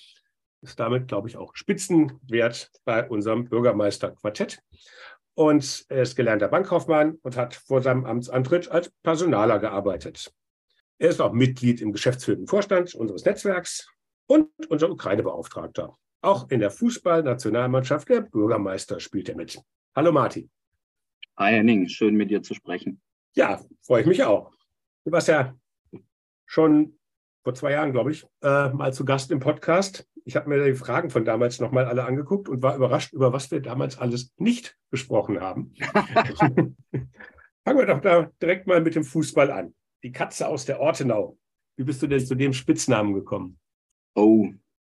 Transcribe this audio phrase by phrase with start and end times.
[0.63, 4.61] Ist damit, glaube ich, auch Spitzenwert bei unserem Bürgermeisterquartett.
[5.35, 10.33] Und er ist gelernter Bankkaufmann und hat vor seinem Amtsantritt als Personaler gearbeitet.
[10.99, 13.89] Er ist auch Mitglied im geschäftsführenden Vorstand unseres Netzwerks
[14.27, 15.97] und unser Ukraine-Beauftragter.
[16.21, 19.61] Auch in der Fußballnationalmannschaft der Bürgermeister spielt er mit.
[19.95, 20.51] Hallo Martin.
[21.37, 23.01] Hi Henning, schön mit dir zu sprechen.
[23.35, 24.53] Ja, freue ich mich auch.
[25.05, 25.55] Du warst ja
[26.47, 26.99] schon
[27.43, 30.09] vor zwei Jahren, glaube ich, äh, mal zu Gast im Podcast.
[30.25, 33.51] Ich habe mir die Fragen von damals nochmal alle angeguckt und war überrascht, über was
[33.51, 35.75] wir damals alles nicht besprochen haben.
[37.65, 39.75] Fangen wir doch da direkt mal mit dem Fußball an.
[40.03, 41.37] Die Katze aus der Ortenau.
[41.77, 43.59] Wie bist du denn zu dem Spitznamen gekommen?
[44.15, 44.49] Oh,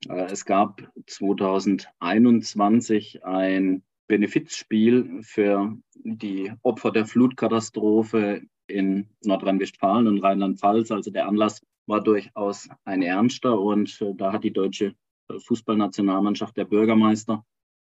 [0.10, 10.92] äh, es gab 2021 ein Benefizspiel für die Opfer der Flutkatastrophe in Nordrhein-Westfalen und Rheinland-Pfalz.
[10.92, 14.94] Also der Anlass war durchaus ein ernster und äh, da hat die deutsche
[15.30, 17.46] Fußballnationalmannschaft der Bürgermeister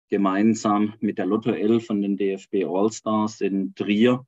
[0.09, 4.25] gemeinsam mit der Lotto 11 von den DFB All-Stars in Trier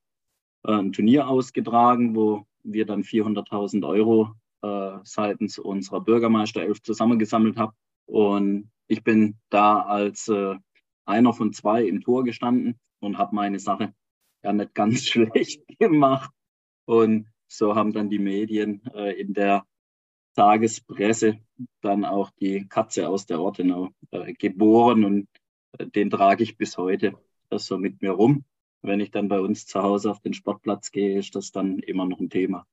[0.64, 4.34] äh, ein Turnier ausgetragen, wo wir dann 400.000 Euro
[4.66, 7.72] äh, seitens unserer Bürgermeister elf zusammengesammelt habe.
[8.06, 10.56] Und ich bin da als äh,
[11.04, 13.94] einer von zwei im Tor gestanden und habe meine Sache
[14.42, 16.30] ja nicht ganz schlecht gemacht.
[16.84, 19.64] Und so haben dann die Medien äh, in der
[20.34, 21.38] Tagespresse
[21.80, 25.28] dann auch die Katze aus der Ortenau äh, geboren und
[25.78, 27.14] äh, den trage ich bis heute
[27.48, 28.44] das so mit mir rum.
[28.82, 32.06] Wenn ich dann bei uns zu Hause auf den Sportplatz gehe, ist das dann immer
[32.06, 32.66] noch ein Thema.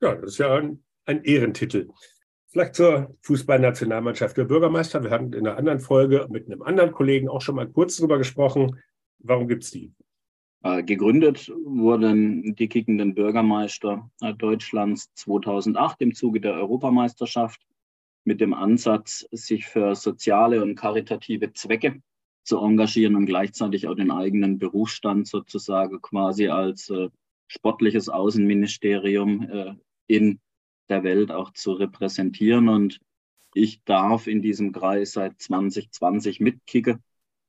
[0.00, 1.88] Ja, das ist ja ein ein Ehrentitel.
[2.48, 5.02] Vielleicht zur Fußballnationalmannschaft der Bürgermeister.
[5.02, 8.18] Wir hatten in einer anderen Folge mit einem anderen Kollegen auch schon mal kurz darüber
[8.18, 8.78] gesprochen.
[9.18, 9.92] Warum gibt es die?
[10.62, 17.60] Äh, gegründet wurden die kickenden Bürgermeister äh, Deutschlands 2008 im Zuge der Europameisterschaft
[18.24, 22.02] mit dem Ansatz, sich für soziale und karitative Zwecke
[22.44, 27.08] zu engagieren und gleichzeitig auch den eigenen Berufsstand sozusagen quasi als äh,
[27.46, 30.38] sportliches Außenministerium in
[30.88, 32.68] der Welt auch zu repräsentieren.
[32.68, 33.00] Und
[33.54, 37.02] ich darf in diesem Kreis seit 2020 mitkicken.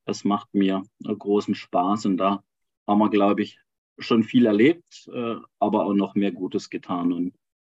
[0.05, 2.44] Das macht mir großen Spaß und da
[2.88, 3.59] haben wir, glaube ich,
[3.99, 7.11] schon viel erlebt, äh, aber auch noch mehr Gutes getan.
[7.13, 7.35] Und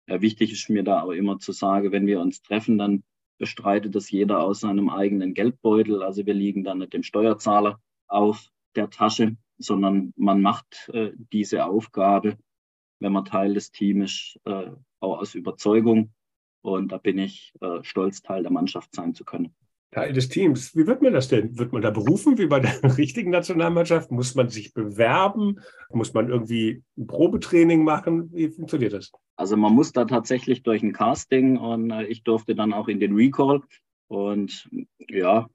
[0.08, 3.04] wichtig ist mir da auch immer zu sagen, wenn wir uns treffen, dann
[3.38, 6.04] bestreitet das jeder aus seinem eigenen Geldbeutel.
[6.04, 11.66] Also wir liegen dann nicht dem Steuerzahler auf der Tasche, sondern man macht äh, diese
[11.66, 12.38] Aufgabe,
[13.02, 16.14] wenn man Teil des Teams ist, äh, auch aus Überzeugung.
[16.62, 19.54] Und da bin ich äh, stolz, Teil der Mannschaft sein zu können.
[19.92, 20.76] Teil des Teams.
[20.76, 21.58] Wie wird man das denn?
[21.58, 24.12] Wird man da berufen wie bei der richtigen Nationalmannschaft?
[24.12, 25.60] Muss man sich bewerben?
[25.90, 28.32] Muss man irgendwie ein Probetraining machen?
[28.32, 29.12] Wie funktioniert das?
[29.36, 33.00] Also man muss da tatsächlich durch ein Casting und äh, ich durfte dann auch in
[33.00, 33.62] den Recall
[34.08, 34.70] und
[35.10, 35.50] ja,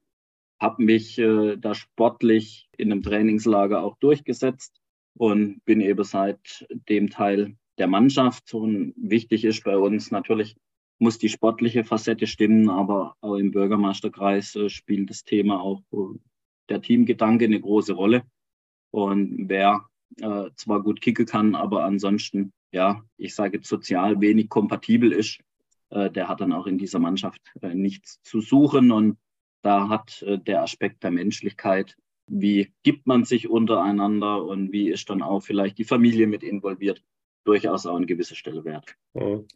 [0.61, 4.81] habe mich äh, da sportlich in einem Trainingslager auch durchgesetzt
[5.17, 8.55] und bin eben seit dem Teil der Mannschaft.
[8.55, 10.57] Und wichtig ist bei uns natürlich,
[10.99, 15.83] muss die sportliche Facette stimmen, aber auch im Bürgermeisterkreis äh, spielt das Thema auch
[16.69, 18.23] der Teamgedanke eine große Rolle.
[18.91, 19.87] Und wer
[20.21, 25.41] äh, zwar gut kicken kann, aber ansonsten, ja, ich sage sozial wenig kompatibel ist,
[25.91, 28.91] äh, der hat dann auch in dieser Mannschaft äh, nichts zu suchen.
[28.91, 29.19] Und
[29.63, 31.97] da hat äh, der Aspekt der Menschlichkeit,
[32.27, 37.03] wie gibt man sich untereinander und wie ist dann auch vielleicht die Familie mit involviert,
[37.45, 38.97] durchaus auch eine gewisse Stelle wert.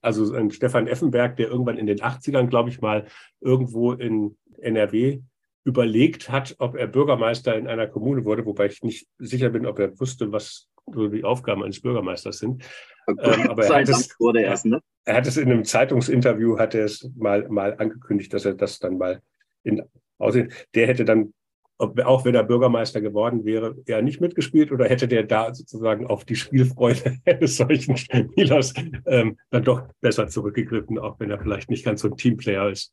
[0.01, 3.07] Also ein Stefan Effenberg, der irgendwann in den 80ern, glaube ich mal,
[3.41, 5.21] irgendwo in NRW
[5.65, 9.79] überlegt hat, ob er Bürgermeister in einer Kommune wurde, wobei ich nicht sicher bin, ob
[9.79, 12.65] er wusste, was so die Aufgaben eines Bürgermeisters sind.
[13.07, 14.81] Ähm, aber er hat, es, erst, ne?
[15.05, 18.79] er hat es in einem Zeitungsinterview, hat er es mal, mal angekündigt, dass er das
[18.79, 19.23] dann mal
[19.63, 19.83] in
[20.19, 21.33] Aussehen, der hätte dann,
[21.81, 26.25] auch wenn er Bürgermeister geworden wäre, ja nicht mitgespielt oder hätte der da sozusagen auf
[26.25, 28.75] die Spielfreude eines solchen Spielers
[29.07, 32.93] ähm, dann doch besser zurückgegriffen, auch wenn er vielleicht nicht ganz so ein Teamplayer ist.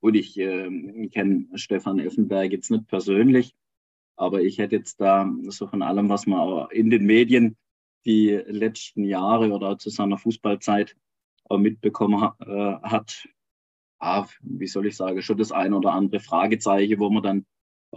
[0.00, 3.54] Und ich äh, kenne Stefan Effenberg jetzt nicht persönlich,
[4.16, 7.56] aber ich hätte jetzt da so von allem, was man in den Medien
[8.04, 10.96] die letzten Jahre oder zu seiner Fußballzeit
[11.50, 13.28] mitbekommen äh, hat,
[13.98, 17.46] ah, wie soll ich sagen, schon das ein oder andere Fragezeichen, wo man dann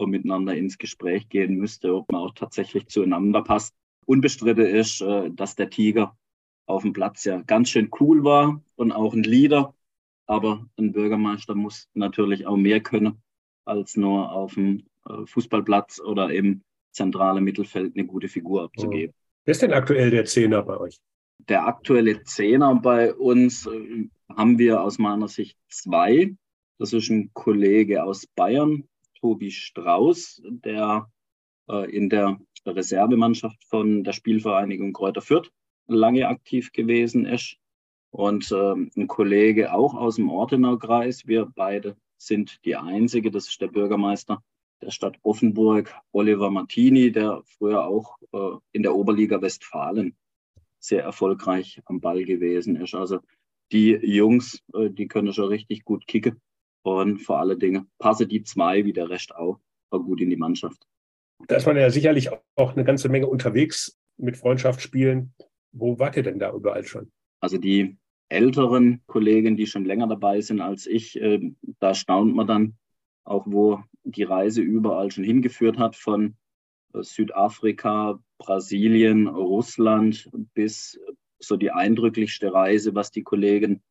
[0.06, 3.74] miteinander ins Gespräch gehen müsste, ob man auch tatsächlich zueinander passt.
[4.06, 6.18] Unbestritten ist, äh, dass der Tiger
[6.66, 9.74] auf dem Platz ja ganz schön cool war und auch ein Leader.
[10.28, 13.22] Aber ein Bürgermeister muss natürlich auch mehr können,
[13.64, 16.62] als nur auf dem äh, Fußballplatz oder im
[16.92, 19.14] zentralen Mittelfeld eine gute Figur abzugeben.
[19.46, 21.00] Wer ist denn aktuell der Zehner bei euch?
[21.50, 26.36] Der aktuelle Zehner bei uns äh, haben wir aus meiner Sicht zwei.
[26.80, 28.88] Das ist ein Kollege aus Bayern,
[29.26, 31.10] Tobi Strauß, der
[31.68, 35.52] äh, in der Reservemannschaft von der Spielvereinigung Kräuter Fürth
[35.88, 37.58] lange aktiv gewesen ist.
[38.12, 41.26] Und äh, ein Kollege auch aus dem Ortener Kreis.
[41.26, 43.32] Wir beide sind die Einzige.
[43.32, 44.44] Das ist der Bürgermeister
[44.84, 50.16] der Stadt Offenburg, Oliver Martini, der früher auch äh, in der Oberliga Westfalen
[50.78, 52.94] sehr erfolgreich am Ball gewesen ist.
[52.94, 53.22] Also
[53.72, 56.40] die Jungs, äh, die können schon richtig gut kicken.
[56.86, 59.60] Und vor allen Dingen passe die zwei wie der Rest auch,
[59.90, 60.86] auch gut in die Mannschaft.
[61.48, 65.34] Da ist man ja sicherlich auch eine ganze Menge unterwegs mit Freundschaftsspielen.
[65.72, 67.12] Wo wart ihr denn da überall schon?
[67.40, 67.98] Also die
[68.30, 72.78] älteren Kollegen, die schon länger dabei sind als ich, äh, da staunt man dann
[73.24, 76.38] auch, wo die Reise überall schon hingeführt hat, von
[76.94, 81.00] äh, Südafrika, Brasilien, Russland bis
[81.40, 83.82] so die eindrücklichste Reise, was die Kollegen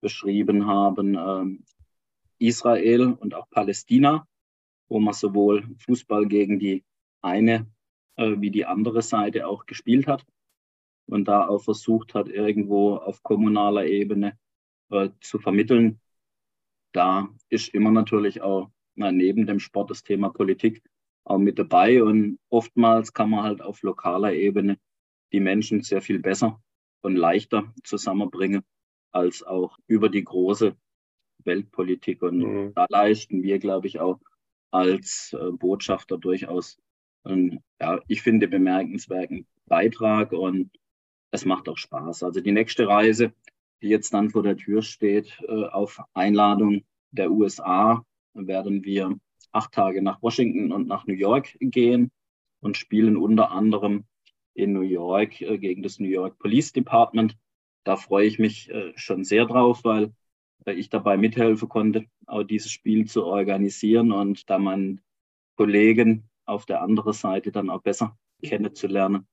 [0.00, 1.73] beschrieben haben, äh,
[2.46, 4.26] Israel und auch Palästina,
[4.88, 6.84] wo man sowohl Fußball gegen die
[7.22, 7.66] eine
[8.16, 10.24] äh, wie die andere Seite auch gespielt hat
[11.06, 14.38] und da auch versucht hat, irgendwo auf kommunaler Ebene
[14.90, 16.00] äh, zu vermitteln.
[16.92, 20.82] Da ist immer natürlich auch na, neben dem Sport das Thema Politik
[21.24, 24.78] auch mit dabei und oftmals kann man halt auf lokaler Ebene
[25.32, 26.62] die Menschen sehr viel besser
[27.00, 28.62] und leichter zusammenbringen
[29.10, 30.76] als auch über die große
[31.44, 32.22] Weltpolitik.
[32.22, 32.72] Und mhm.
[32.74, 34.20] da leisten wir, glaube ich, auch
[34.70, 36.78] als äh, Botschafter durchaus
[37.24, 40.70] einen, ja, ich finde, bemerkenswerten Beitrag und
[41.30, 42.22] es macht auch Spaß.
[42.22, 43.32] Also die nächste Reise,
[43.82, 48.04] die jetzt dann vor der Tür steht, äh, auf Einladung der USA,
[48.34, 49.16] werden wir
[49.52, 52.10] acht Tage nach Washington und nach New York gehen
[52.60, 54.04] und spielen unter anderem
[54.54, 57.36] in New York äh, gegen das New York Police Department.
[57.84, 60.12] Da freue ich mich äh, schon sehr drauf, weil
[60.72, 65.00] ich dabei mithelfen konnte, auch dieses Spiel zu organisieren und da meinen
[65.56, 69.26] Kollegen auf der anderen Seite dann auch besser kennenzulernen.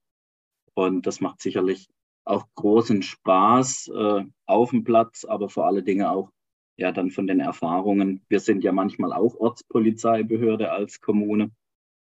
[0.74, 1.90] Und das macht sicherlich
[2.24, 6.32] auch großen Spaß äh, auf dem Platz, aber vor allen Dingen auch
[6.78, 8.24] ja dann von den Erfahrungen.
[8.30, 11.52] Wir sind ja manchmal auch Ortspolizeibehörde als Kommune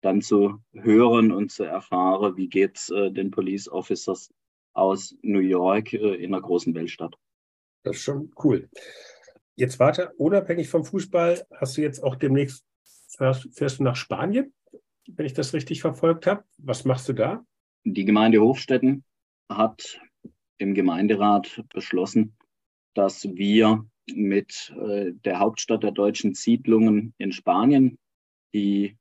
[0.03, 4.33] dann zu hören und zu erfahren, wie geht's äh, den Police Officers
[4.75, 7.17] aus New York äh, in einer großen Weltstadt.
[7.83, 8.69] Das ist schon cool.
[9.57, 12.65] Jetzt warte, unabhängig vom Fußball, hast du jetzt auch demnächst,
[13.09, 14.55] fährst, du nach Spanien,
[15.07, 16.45] wenn ich das richtig verfolgt habe.
[16.59, 17.45] Was machst du da?
[17.85, 19.05] Die Gemeinde Hofstetten
[19.49, 20.01] hat
[20.59, 22.37] im Gemeinderat beschlossen,
[22.95, 23.85] dass wir
[24.15, 27.99] mit äh, der Hauptstadt der deutschen Siedlungen in Spanien,
[28.55, 28.97] die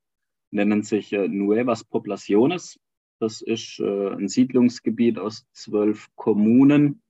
[0.51, 2.79] nennen sich äh, Nuevas Poblaciones.
[3.19, 7.01] Das ist äh, ein Siedlungsgebiet aus zwölf Kommunen,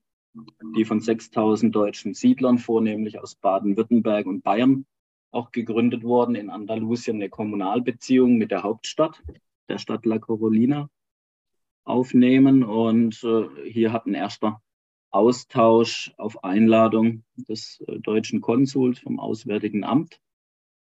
[0.78, 4.86] die von 6000 deutschen Siedlern, vornehmlich aus Baden-Württemberg und Bayern,
[5.32, 6.36] auch gegründet wurden.
[6.36, 9.22] In Andalusien eine Kommunalbeziehung mit der Hauptstadt,
[9.70, 10.90] der Stadt La Corolina,
[11.84, 12.64] aufnehmen.
[12.64, 14.62] Und äh, hier hat ein erster
[15.10, 20.20] Austausch auf Einladung des äh, deutschen Konsuls vom Auswärtigen Amt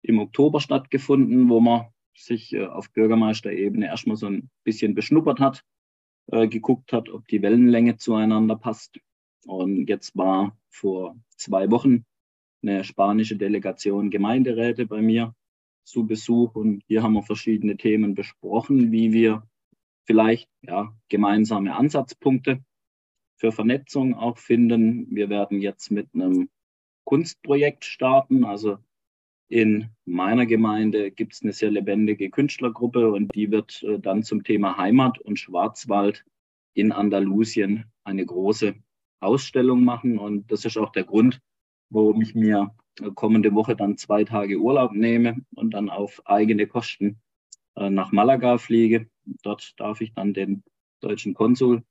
[0.02, 5.64] im Oktober stattgefunden, wo wir sich äh, auf Bürgermeisterebene erstmal so ein bisschen beschnuppert hat,
[6.28, 9.00] äh, geguckt hat, ob die Wellenlänge zueinander passt.
[9.46, 12.04] Und jetzt war vor zwei Wochen
[12.62, 15.34] eine spanische Delegation Gemeinderäte bei mir
[15.84, 19.42] zu Besuch und hier haben wir verschiedene Themen besprochen, wie wir
[20.04, 22.62] vielleicht ja, gemeinsame Ansatzpunkte
[23.36, 25.06] für Vernetzung auch finden.
[25.10, 26.50] Wir werden jetzt mit einem
[27.04, 28.44] Kunstprojekt starten.
[28.44, 28.78] Also
[29.48, 34.44] in meiner Gemeinde gibt es eine sehr lebendige Künstlergruppe und die wird äh, dann zum
[34.44, 36.24] Thema Heimat und Schwarzwald
[36.74, 38.74] in Andalusien eine große
[39.20, 40.18] Ausstellung machen.
[40.18, 41.40] Und das ist auch der Grund,
[41.90, 42.74] warum ich mir
[43.14, 47.20] kommende Woche dann zwei Tage Urlaub nehme und dann auf eigene Kosten
[47.76, 49.08] äh, nach Malaga fliege.
[49.42, 50.62] Dort darf ich dann den
[51.00, 51.82] deutschen Konsul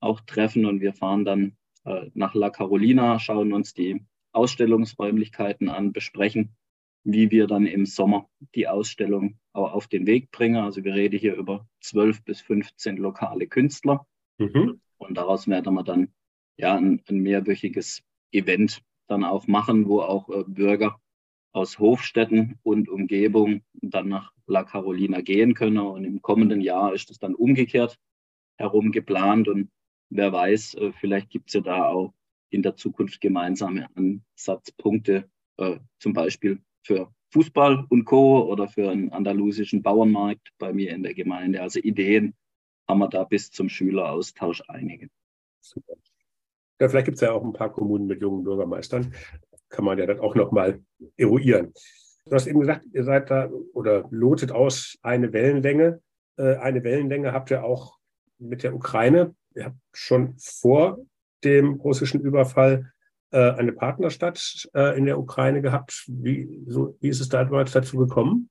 [0.00, 5.92] auch treffen und wir fahren dann äh, nach La Carolina, schauen uns die Ausstellungsräumlichkeiten an,
[5.92, 6.56] besprechen,
[7.04, 10.56] wie wir dann im Sommer die Ausstellung auch auf den Weg bringen.
[10.56, 14.06] Also wir reden hier über 12 bis 15 lokale Künstler
[14.38, 14.80] mhm.
[14.98, 16.12] und daraus werden wir dann
[16.56, 21.00] ja ein, ein, mehrwöchiges Event dann auch machen, wo auch äh, Bürger
[21.52, 25.78] aus Hofstädten und Umgebung dann nach La Carolina gehen können.
[25.78, 27.98] Und im kommenden Jahr ist es dann umgekehrt
[28.56, 29.48] herum geplant.
[29.48, 29.70] Und
[30.10, 32.12] wer weiß, äh, vielleicht gibt es ja da auch
[32.50, 38.48] in der Zukunft gemeinsame Ansatzpunkte, äh, zum Beispiel für Fußball und Co.
[38.48, 41.62] oder für einen andalusischen Bauernmarkt bei mir in der Gemeinde.
[41.62, 42.34] Also Ideen
[42.88, 45.08] haben wir da bis zum Schüleraustausch einige.
[45.60, 45.94] Super.
[46.80, 49.14] Ja, vielleicht gibt es ja auch ein paar Kommunen mit jungen Bürgermeistern.
[49.68, 50.80] Kann man ja dann auch nochmal
[51.16, 51.72] eruieren.
[52.26, 56.00] Du hast eben gesagt, ihr seid da oder lotet aus eine Wellenlänge.
[56.36, 57.98] Äh, eine Wellenlänge habt ihr auch
[58.38, 60.98] mit der Ukraine ihr habt schon vor
[61.42, 62.92] dem russischen Überfall
[63.30, 66.04] äh, eine Partnerstadt äh, in der Ukraine gehabt.
[66.08, 68.48] Wie, so, wie ist es damals dazu gekommen?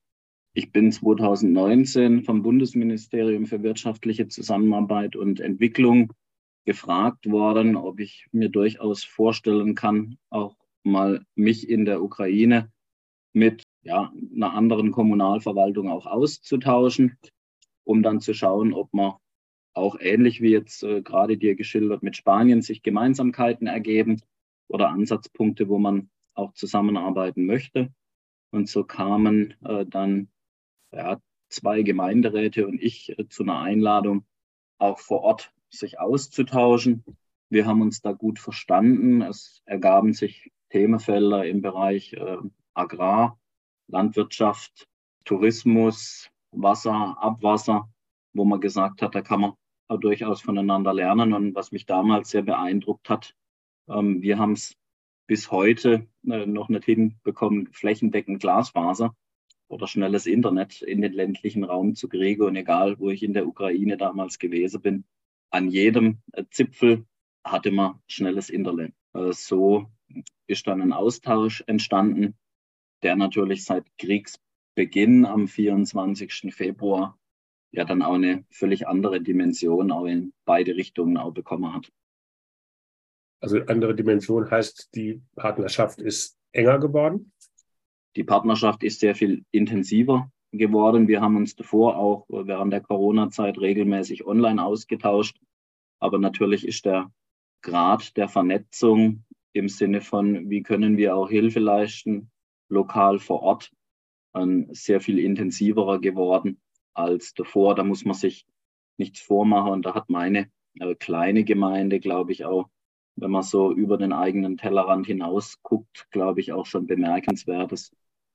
[0.52, 6.12] Ich bin 2019 vom Bundesministerium für wirtschaftliche Zusammenarbeit und Entwicklung
[6.64, 12.70] gefragt worden, ob ich mir durchaus vorstellen kann, auch mal mich in der Ukraine
[13.32, 17.18] mit ja, einer anderen Kommunalverwaltung auch auszutauschen,
[17.84, 19.14] um dann zu schauen, ob man
[19.74, 24.22] auch ähnlich wie jetzt äh, gerade dir geschildert mit Spanien sich Gemeinsamkeiten ergeben
[24.68, 27.92] oder Ansatzpunkte, wo man auch zusammenarbeiten möchte.
[28.50, 30.28] Und so kamen äh, dann
[30.92, 34.24] ja, zwei Gemeinderäte und ich äh, zu einer Einladung,
[34.78, 37.04] auch vor Ort sich auszutauschen.
[37.50, 39.22] Wir haben uns da gut verstanden.
[39.22, 42.38] Es ergaben sich Themenfelder im Bereich äh,
[42.74, 43.38] Agrar,
[43.86, 44.88] Landwirtschaft,
[45.24, 47.88] Tourismus, Wasser, Abwasser,
[48.32, 49.52] wo man gesagt hat, da kann man
[50.00, 51.32] durchaus voneinander lernen.
[51.32, 53.34] Und was mich damals sehr beeindruckt hat,
[53.88, 54.76] ähm, wir haben es
[55.26, 59.14] bis heute äh, noch nicht hinbekommen, flächendeckend Glasfaser
[59.68, 62.42] oder schnelles Internet in den ländlichen Raum zu kriegen.
[62.42, 65.04] Und egal, wo ich in der Ukraine damals gewesen bin,
[65.54, 67.06] an jedem äh, Zipfel
[67.44, 68.92] hatte man schnelles Internet.
[69.14, 69.86] Äh, so
[70.48, 72.36] ist dann ein Austausch entstanden,
[73.04, 76.52] der natürlich seit Kriegsbeginn am 24.
[76.52, 77.16] Februar
[77.70, 81.92] ja dann auch eine völlig andere Dimension auch in beide Richtungen auch bekommen hat.
[83.40, 87.32] Also andere Dimension heißt, die Partnerschaft ist enger geworden?
[88.16, 91.08] Die Partnerschaft ist sehr viel intensiver geworden.
[91.08, 95.38] Wir haben uns davor auch während der Corona-Zeit regelmäßig online ausgetauscht.
[95.98, 97.10] Aber natürlich ist der
[97.62, 102.30] Grad der Vernetzung im Sinne von, wie können wir auch Hilfe leisten,
[102.68, 103.72] lokal vor Ort,
[104.72, 106.60] sehr viel intensiverer geworden
[106.92, 107.74] als davor.
[107.74, 108.46] Da muss man sich
[108.96, 109.72] nichts vormachen.
[109.72, 112.68] Und da hat meine äh, kleine Gemeinde, glaube ich, auch,
[113.16, 117.92] wenn man so über den eigenen Tellerrand hinaus guckt, glaube ich, auch schon bemerkenswertes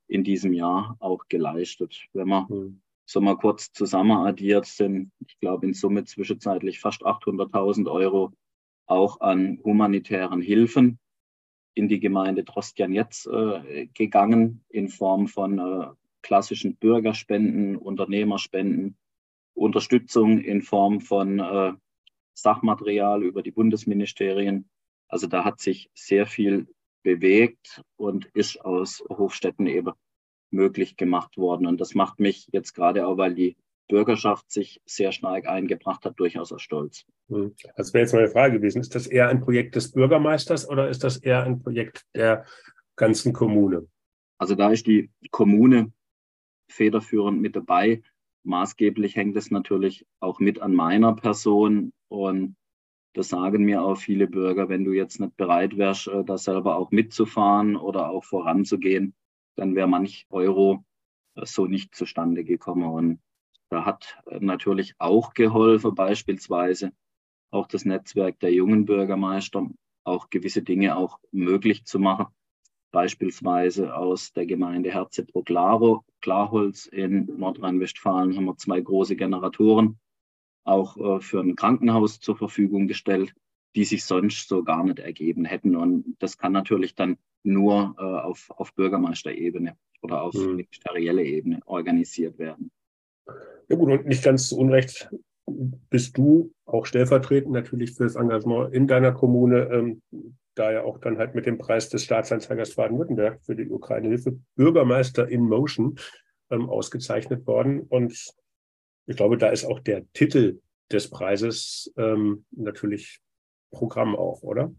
[0.10, 2.08] in diesem Jahr auch geleistet.
[2.14, 2.82] Wenn man mhm.
[3.06, 8.34] so mal kurz zusammen addiert, sind, ich glaube, in Summe zwischenzeitlich fast 800.000 Euro
[8.88, 11.00] auch an humanitären Hilfen
[11.76, 15.88] in die Gemeinde Trostian jetzt äh, gegangen in Form von äh,
[16.24, 18.98] klassischen Bürgerspenden, Unternehmerspenden,
[19.54, 21.74] Unterstützung in Form von äh,
[22.34, 24.70] Sachmaterial über die Bundesministerien.
[25.08, 26.68] Also da hat sich sehr viel
[27.04, 29.94] bewegt und ist aus Hofstädten eben
[30.52, 31.68] möglich gemacht worden.
[31.68, 36.20] Und das macht mich jetzt gerade auch, weil die Bürgerschaft sich sehr stark eingebracht hat,
[36.20, 37.06] durchaus auch stolz.
[37.30, 37.56] Hm.
[37.76, 38.82] Das wäre jetzt meine Frage gewesen.
[38.82, 42.46] Ist das eher ein Projekt des Bürgermeisters oder ist das eher ein Projekt der
[42.96, 43.88] ganzen Kommune?
[44.38, 45.92] Also da ist die Kommune
[46.70, 48.04] federführend mit dabei.
[48.44, 52.56] Maßgeblich hängt es natürlich auch mit an meiner Person und
[53.14, 56.76] das sagen mir auch viele Bürger, wenn du jetzt nicht bereit wärst, äh, da selber
[56.76, 59.16] auch mitzufahren oder auch voranzugehen,
[59.56, 60.84] dann wäre manch Euro
[61.36, 62.84] so nicht zustande gekommen.
[62.84, 63.20] Und
[63.70, 66.92] da hat natürlich auch geholfen, beispielsweise
[67.52, 69.68] auch das Netzwerk der jungen Bürgermeister,
[70.04, 72.28] auch gewisse Dinge auch möglich zu machen.
[72.92, 80.00] Beispielsweise aus der Gemeinde Herzebruck-Klarholz in Nordrhein-Westfalen haben wir zwei große Generatoren
[80.70, 83.34] auch äh, für ein Krankenhaus zur Verfügung gestellt,
[83.76, 85.76] die sich sonst so gar nicht ergeben hätten.
[85.76, 90.58] Und das kann natürlich dann nur äh, auf, auf Bürgermeisterebene oder auf mhm.
[90.58, 92.72] ministerielle Ebene organisiert werden.
[93.68, 95.10] Ja gut, und nicht ganz zu Unrecht
[95.90, 100.02] bist du auch stellvertretend natürlich für das Engagement in deiner Kommune, ähm,
[100.56, 105.28] da ja auch dann halt mit dem Preis des Staatsanzeigers Baden-Württemberg für die Ukraine-Hilfe Bürgermeister
[105.28, 105.98] in Motion
[106.50, 107.82] ähm, ausgezeichnet worden.
[107.82, 108.34] Und
[109.10, 110.62] ich glaube, da ist auch der Titel
[110.92, 113.20] des Preises ähm, natürlich
[113.72, 114.72] Programm auch, oder?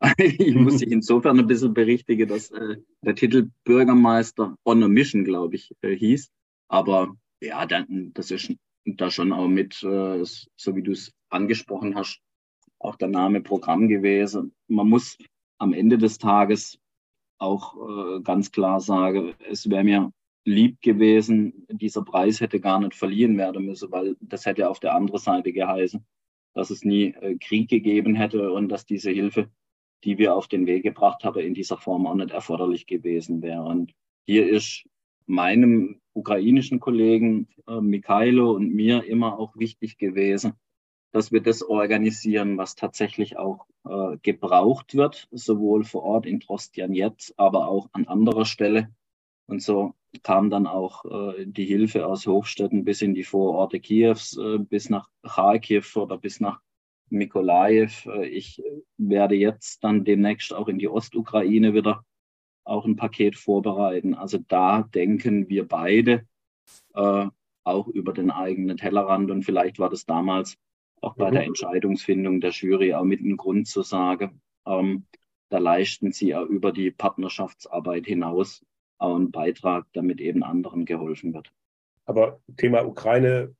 [0.18, 5.24] ich muss dich insofern ein bisschen berichtigen, dass äh, der Titel Bürgermeister on a Mission,
[5.24, 6.30] glaube ich, äh, hieß.
[6.68, 8.52] Aber ja, dann, das ist
[8.84, 12.20] da schon auch mit, äh, so wie du es angesprochen hast,
[12.78, 14.54] auch der Name Programm gewesen.
[14.68, 15.16] Man muss
[15.56, 16.78] am Ende des Tages
[17.38, 20.12] auch äh, ganz klar sagen, es wäre mir
[20.46, 24.94] lieb gewesen, dieser Preis hätte gar nicht verliehen werden müssen, weil das hätte auf der
[24.94, 26.06] anderen Seite geheißen,
[26.54, 29.50] dass es nie äh, Krieg gegeben hätte und dass diese Hilfe,
[30.04, 33.64] die wir auf den Weg gebracht haben, in dieser Form auch nicht erforderlich gewesen wäre.
[33.64, 33.92] Und
[34.24, 34.88] hier ist
[35.26, 40.52] meinem ukrainischen Kollegen äh, Mikhailo und mir immer auch wichtig gewesen,
[41.10, 46.92] dass wir das organisieren, was tatsächlich auch äh, gebraucht wird, sowohl vor Ort in Trostian
[46.92, 48.94] jetzt, aber auch an anderer Stelle.
[49.46, 54.36] Und so kam dann auch äh, die Hilfe aus Hofstetten bis in die Vororte Kiews,
[54.36, 56.60] äh, bis nach Kharkiv oder bis nach
[57.10, 58.10] Mikolajew.
[58.10, 58.62] Äh, ich
[58.96, 62.02] werde jetzt dann demnächst auch in die Ostukraine wieder
[62.64, 64.14] auch ein Paket vorbereiten.
[64.14, 66.26] Also da denken wir beide
[66.94, 67.26] äh,
[67.64, 70.56] auch über den eigenen Tellerrand und vielleicht war das damals
[71.00, 71.34] auch bei mhm.
[71.34, 75.06] der Entscheidungsfindung der Jury auch mit einem Grund zu sagen, ähm,
[75.48, 78.64] da leisten sie auch über die Partnerschaftsarbeit hinaus
[78.98, 81.52] auch einen Beitrag, damit eben anderen geholfen wird.
[82.04, 83.54] Aber Thema Ukraine,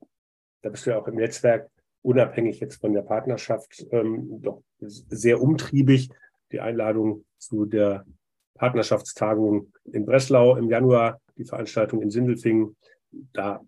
[0.63, 1.69] da bist du ja auch im Netzwerk
[2.03, 6.11] unabhängig jetzt von der Partnerschaft ähm, doch sehr umtriebig.
[6.53, 8.05] Die Einladung zu der
[8.55, 12.77] Partnerschaftstagung in Breslau im Januar, die Veranstaltung in Sindelfingen.
[13.33, 13.61] Da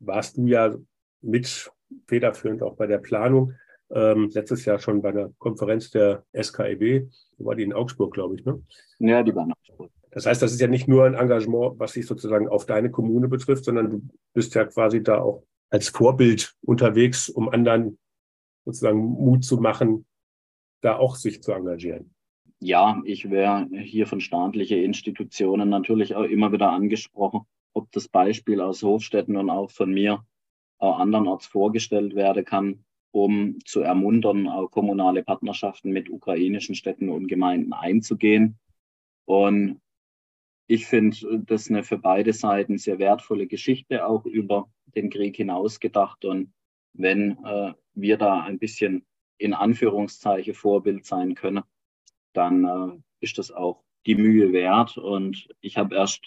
[0.00, 0.74] warst du ja
[1.22, 1.70] mit
[2.08, 3.52] federführend auch bei der Planung.
[3.90, 7.08] Ähm, letztes Jahr schon bei der Konferenz der SKEB.
[7.38, 8.60] War die in Augsburg, glaube ich, ne?
[8.98, 9.90] Ja, die war in Augsburg.
[10.16, 13.28] Das heißt, das ist ja nicht nur ein Engagement, was sich sozusagen auf deine Kommune
[13.28, 14.02] betrifft, sondern du
[14.32, 17.98] bist ja quasi da auch als Vorbild unterwegs, um anderen
[18.64, 20.06] sozusagen Mut zu machen,
[20.80, 22.16] da auch sich zu engagieren
[22.60, 27.42] ja, ich wäre hier von staatlichen Institutionen natürlich auch immer wieder angesprochen,
[27.74, 30.24] ob das Beispiel aus Hofstädten und auch von mir
[30.78, 37.28] auch andernorts vorgestellt werden kann, um zu ermuntern, auch kommunale Partnerschaften mit ukrainischen Städten und
[37.28, 38.58] Gemeinden einzugehen.
[39.26, 39.80] Und
[40.66, 45.80] ich finde das eine für beide Seiten sehr wertvolle Geschichte, auch über den Krieg hinaus
[45.80, 46.24] gedacht.
[46.24, 46.52] Und
[46.92, 49.06] wenn äh, wir da ein bisschen
[49.38, 51.62] in Anführungszeichen Vorbild sein können,
[52.32, 54.98] dann äh, ist das auch die Mühe wert.
[54.98, 56.26] Und ich habe erst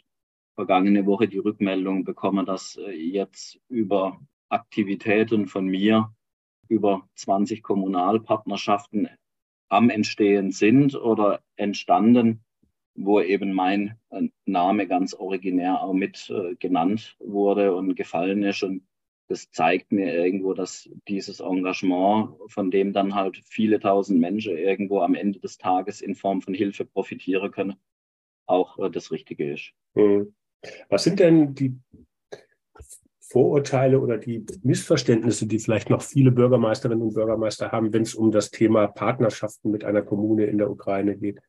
[0.56, 6.13] vergangene Woche die Rückmeldung bekommen, dass äh, jetzt über Aktivitäten von mir
[6.67, 9.10] über 20 Kommunalpartnerschaften
[9.69, 12.43] am Entstehen sind oder entstanden,
[13.00, 18.64] wo eben mein äh, Name ganz originär auch mit äh, genannt wurde und gefallen ist.
[18.64, 18.84] Und
[19.30, 25.00] das zeigt mir irgendwo, dass dieses Engagement, von dem dann halt viele tausend Menschen irgendwo
[25.00, 27.76] am Ende des Tages in Form von Hilfe profitieren können,
[28.46, 29.72] auch äh, das Richtige ist.
[29.96, 30.34] Hm.
[30.90, 31.78] Was sind denn die
[33.22, 38.32] Vorurteile oder die Missverständnisse, die vielleicht noch viele Bürgermeisterinnen und Bürgermeister haben, wenn es um
[38.32, 41.40] das Thema Partnerschaften mit einer Kommune in der Ukraine geht?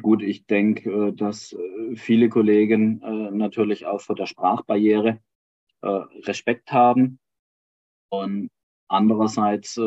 [0.00, 3.00] Gut, ich denke, äh, dass äh, viele Kollegen
[3.32, 5.20] natürlich auch vor der Sprachbarriere
[5.82, 7.18] äh, Respekt haben.
[8.08, 8.50] Und
[8.88, 9.80] andererseits äh,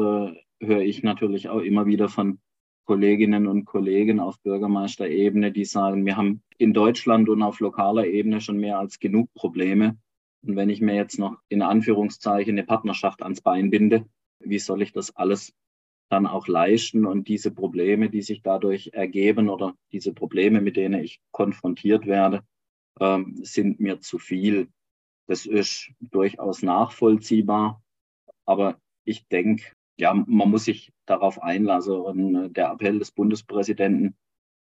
[0.61, 2.39] höre ich natürlich auch immer wieder von
[2.85, 8.41] Kolleginnen und Kollegen auf Bürgermeisterebene, die sagen, wir haben in Deutschland und auf lokaler Ebene
[8.41, 9.97] schon mehr als genug Probleme.
[10.43, 14.05] Und wenn ich mir jetzt noch in Anführungszeichen eine Partnerschaft ans Bein binde,
[14.39, 15.53] wie soll ich das alles
[16.09, 17.05] dann auch leisten?
[17.05, 22.43] Und diese Probleme, die sich dadurch ergeben oder diese Probleme, mit denen ich konfrontiert werde,
[22.99, 24.69] ähm, sind mir zu viel.
[25.27, 27.81] Das ist durchaus nachvollziehbar.
[28.45, 31.95] Aber ich denke, ja, man muss sich darauf einlassen.
[31.95, 34.15] Und äh, der Appell des Bundespräsidenten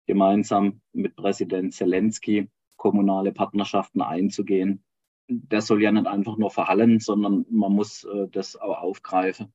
[0.07, 4.85] gemeinsam mit Präsident Zelensky kommunale Partnerschaften einzugehen.
[5.29, 9.53] Der soll ja nicht einfach nur verhallen, sondern man muss äh, das auch aufgreifen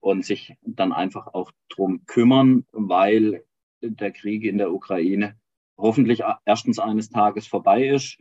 [0.00, 3.44] und sich dann einfach auch drum kümmern, weil
[3.80, 5.36] der Krieg in der Ukraine
[5.76, 8.18] hoffentlich erstens eines Tages vorbei ist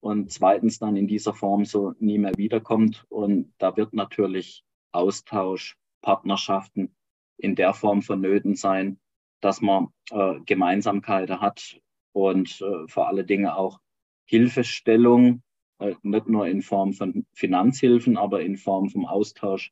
[0.00, 3.04] und zweitens dann in dieser Form so nie mehr wiederkommt.
[3.08, 6.94] Und da wird natürlich Austausch, Partnerschaften
[7.38, 8.98] in der Form vonnöten sein,
[9.40, 11.80] dass man äh, Gemeinsamkeiten hat
[12.12, 13.80] und äh, vor allen Dingen auch
[14.24, 15.42] Hilfestellung,
[15.78, 19.70] äh, nicht nur in Form von Finanzhilfen, aber in Form vom Austausch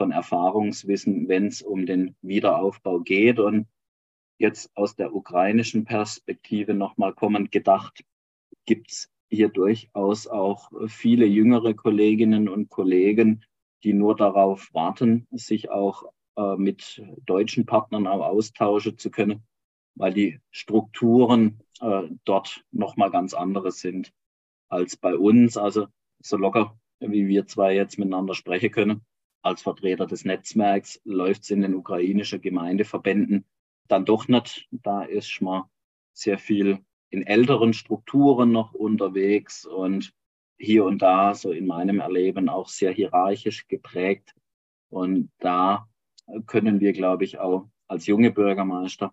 [0.00, 3.38] von Erfahrungswissen, wenn es um den Wiederaufbau geht.
[3.38, 3.66] Und
[4.38, 8.02] jetzt aus der ukrainischen Perspektive nochmal kommend gedacht,
[8.64, 13.44] gibt es hier durchaus auch viele jüngere Kolleginnen und Kollegen,
[13.84, 16.04] die nur darauf warten, sich auch
[16.38, 19.42] äh, mit deutschen Partnern auch austauschen zu können,
[19.96, 24.14] weil die Strukturen äh, dort nochmal ganz andere sind
[24.70, 25.58] als bei uns.
[25.58, 25.88] Also
[26.20, 29.02] so locker, wie wir zwei jetzt miteinander sprechen können,
[29.42, 33.46] als Vertreter des Netzwerks läuft es in den ukrainischen Gemeindeverbänden
[33.88, 34.68] dann doch nicht.
[34.70, 35.64] Da ist man
[36.12, 40.12] sehr viel in älteren Strukturen noch unterwegs und
[40.58, 44.34] hier und da, so in meinem Erleben, auch sehr hierarchisch geprägt.
[44.90, 45.88] Und da
[46.46, 49.12] können wir, glaube ich, auch als junge Bürgermeister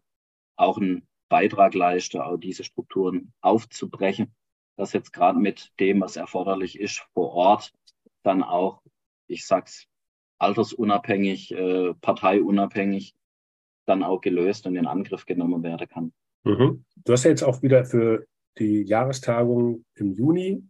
[0.57, 4.35] auch einen Beitrag leisten, auch diese Strukturen aufzubrechen,
[4.75, 7.73] dass jetzt gerade mit dem, was erforderlich ist vor Ort,
[8.23, 8.81] dann auch,
[9.27, 9.87] ich sag's,
[10.39, 13.15] altersunabhängig, äh, parteiunabhängig,
[13.85, 16.13] dann auch gelöst und in Angriff genommen werden kann.
[16.43, 16.83] Mhm.
[17.03, 18.25] Du hast ja jetzt auch wieder für
[18.57, 20.63] die Jahrestagung im Juni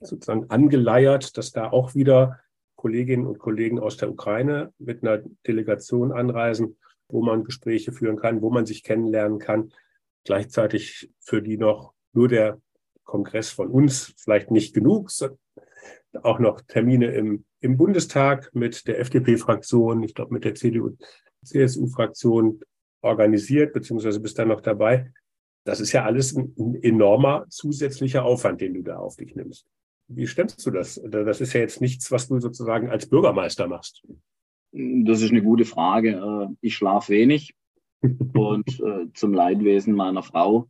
[0.00, 2.40] sozusagen angeleiert, dass da auch wieder
[2.76, 6.76] Kolleginnen und Kollegen aus der Ukraine mit einer Delegation anreisen,
[7.08, 9.72] wo man Gespräche führen kann, wo man sich kennenlernen kann.
[10.24, 12.60] Gleichzeitig für die noch nur der
[13.04, 15.10] Kongress von uns vielleicht nicht genug,
[16.22, 20.96] auch noch Termine im, im Bundestag mit der FDP-Fraktion, ich glaube mit der CDU,
[21.44, 22.60] CSU-Fraktion
[23.02, 25.12] organisiert, beziehungsweise bist dann noch dabei.
[25.64, 29.66] Das ist ja alles ein, ein enormer zusätzlicher Aufwand, den du da auf dich nimmst.
[30.08, 31.00] Wie stemmst du das?
[31.04, 34.02] Das ist ja jetzt nichts, was du sozusagen als Bürgermeister machst.
[34.72, 36.12] Das ist eine gute Frage.
[36.50, 37.54] Äh, ich schlafe wenig
[38.02, 40.68] und äh, zum Leidwesen meiner Frau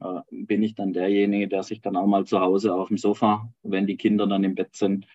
[0.00, 3.52] äh, bin ich dann derjenige, der sich dann auch mal zu Hause auf dem Sofa,
[3.62, 5.06] wenn die Kinder dann im Bett sind,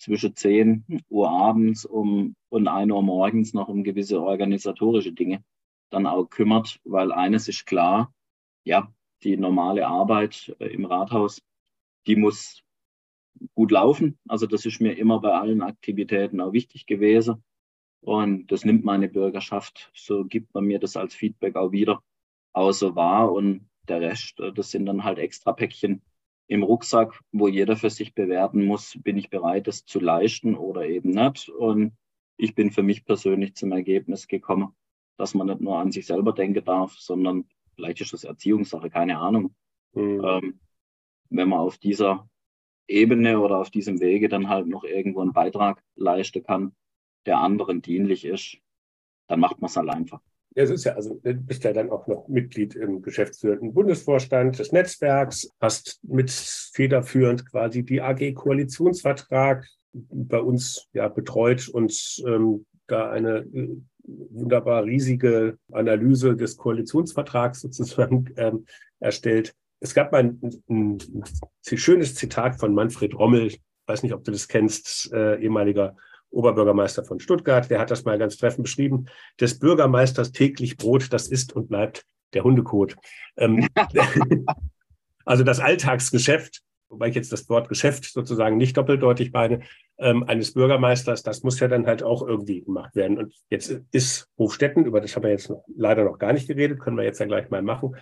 [0.00, 5.44] zwischen 10 Uhr abends um, und 1 Uhr morgens noch um gewisse organisatorische Dinge
[5.90, 8.14] dann auch kümmert, weil eines ist klar,
[8.64, 11.42] ja, die normale Arbeit im Rathaus,
[12.06, 12.62] die muss
[13.54, 14.18] gut laufen.
[14.28, 17.42] Also das ist mir immer bei allen Aktivitäten auch wichtig gewesen.
[18.00, 22.02] Und das nimmt meine Bürgerschaft, so gibt man mir das als Feedback auch wieder
[22.52, 23.30] außer wahr.
[23.30, 26.00] Und der Rest, äh, das sind dann halt extra Päckchen
[26.50, 30.84] im Rucksack, wo jeder für sich bewerten muss, bin ich bereit, das zu leisten oder
[30.84, 31.48] eben nicht.
[31.48, 31.92] Und
[32.36, 34.74] ich bin für mich persönlich zum Ergebnis gekommen,
[35.16, 39.18] dass man nicht nur an sich selber denken darf, sondern vielleicht ist das Erziehungssache, keine
[39.18, 39.54] Ahnung.
[39.92, 40.24] Mhm.
[40.24, 40.60] Ähm,
[41.28, 42.28] wenn man auf dieser
[42.88, 46.74] Ebene oder auf diesem Wege dann halt noch irgendwo einen Beitrag leisten kann,
[47.26, 48.58] der anderen dienlich ist,
[49.28, 50.20] dann macht man es halt einfach.
[50.54, 54.58] Ja, es ist ja, also du bist ja dann auch noch Mitglied im geschäftsführenden Bundesvorstand
[54.58, 62.66] des Netzwerks, hast mit federführend quasi die AG Koalitionsvertrag bei uns ja betreut und ähm,
[62.88, 68.66] da eine äh, wunderbar riesige Analyse des Koalitionsvertrags sozusagen ähm,
[68.98, 69.54] erstellt.
[69.80, 73.54] Es gab mal ein, ein, ein, schönes Zitat von Manfred Rommel,
[73.86, 75.96] weiß nicht, ob du das kennst, äh, ehemaliger
[76.30, 79.06] Oberbürgermeister von Stuttgart, der hat das mal ganz treffend beschrieben.
[79.40, 82.96] Des Bürgermeisters täglich Brot, das ist und bleibt der Hundekot.
[83.36, 83.66] Ähm,
[85.24, 89.60] also das Alltagsgeschäft, wobei ich jetzt das Wort Geschäft sozusagen nicht doppeldeutig meine,
[89.98, 93.18] ähm, eines Bürgermeisters, das muss ja dann halt auch irgendwie gemacht werden.
[93.18, 96.80] Und jetzt ist Hofstetten, über das haben wir jetzt noch, leider noch gar nicht geredet,
[96.80, 97.96] können wir jetzt ja gleich mal machen,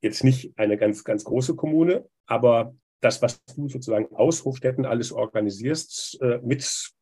[0.00, 5.12] jetzt nicht eine ganz, ganz große Kommune, aber das, was du sozusagen aus Hofstetten alles
[5.12, 6.92] organisierst, äh, mit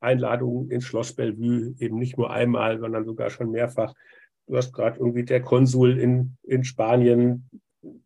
[0.00, 3.94] Einladungen ins Schloss Bellevue, eben nicht nur einmal, sondern sogar schon mehrfach.
[4.46, 7.50] Du hast gerade irgendwie der Konsul in, in Spanien,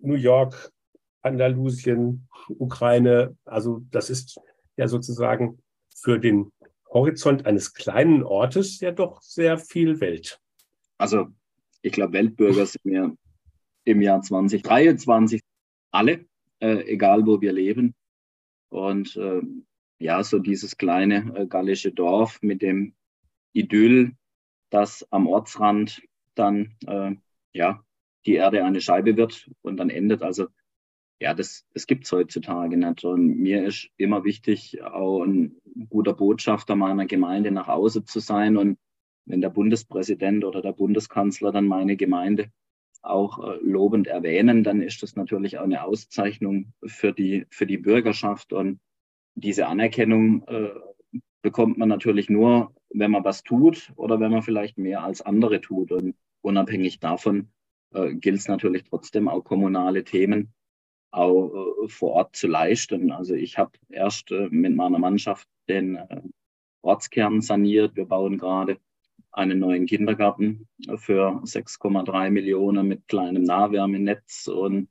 [0.00, 0.72] New York,
[1.22, 3.36] Andalusien, Ukraine.
[3.44, 4.40] Also das ist
[4.76, 5.58] ja sozusagen
[5.94, 6.50] für den
[6.90, 10.40] Horizont eines kleinen Ortes ja doch sehr viel Welt.
[10.98, 11.28] Also
[11.82, 13.14] ich glaube, Weltbürger sind wir
[13.84, 15.42] im Jahr 2023
[15.92, 16.26] alle
[16.60, 17.94] äh, egal wo wir leben.
[18.70, 19.42] Und äh,
[19.98, 22.94] ja, so dieses kleine äh, gallische Dorf mit dem
[23.52, 24.12] Idyll,
[24.70, 26.02] das am Ortsrand
[26.34, 27.14] dann äh,
[27.52, 27.84] ja
[28.26, 30.22] die Erde eine Scheibe wird und dann endet.
[30.22, 30.46] Also
[31.20, 33.04] ja, das, das gibt es heutzutage nicht.
[33.04, 38.56] Und mir ist immer wichtig, auch ein guter Botschafter meiner Gemeinde nach außen zu sein.
[38.56, 38.78] Und
[39.26, 42.50] wenn der Bundespräsident oder der Bundeskanzler dann meine Gemeinde
[43.02, 47.78] auch äh, lobend erwähnen, dann ist das natürlich auch eine Auszeichnung für die, für die
[47.78, 48.52] Bürgerschaft.
[48.52, 48.80] Und
[49.34, 50.70] diese Anerkennung äh,
[51.42, 55.60] bekommt man natürlich nur, wenn man was tut oder wenn man vielleicht mehr als andere
[55.60, 55.92] tut.
[55.92, 57.50] Und unabhängig davon
[57.94, 60.52] äh, gilt es natürlich trotzdem auch kommunale Themen
[61.10, 63.10] auch äh, vor Ort zu leisten.
[63.12, 66.22] Also ich habe erst äh, mit meiner Mannschaft den äh,
[66.82, 67.96] Ortskern saniert.
[67.96, 68.78] Wir bauen gerade
[69.32, 74.88] einen neuen Kindergarten für 6,3 Millionen mit kleinem Nahwärmenetz und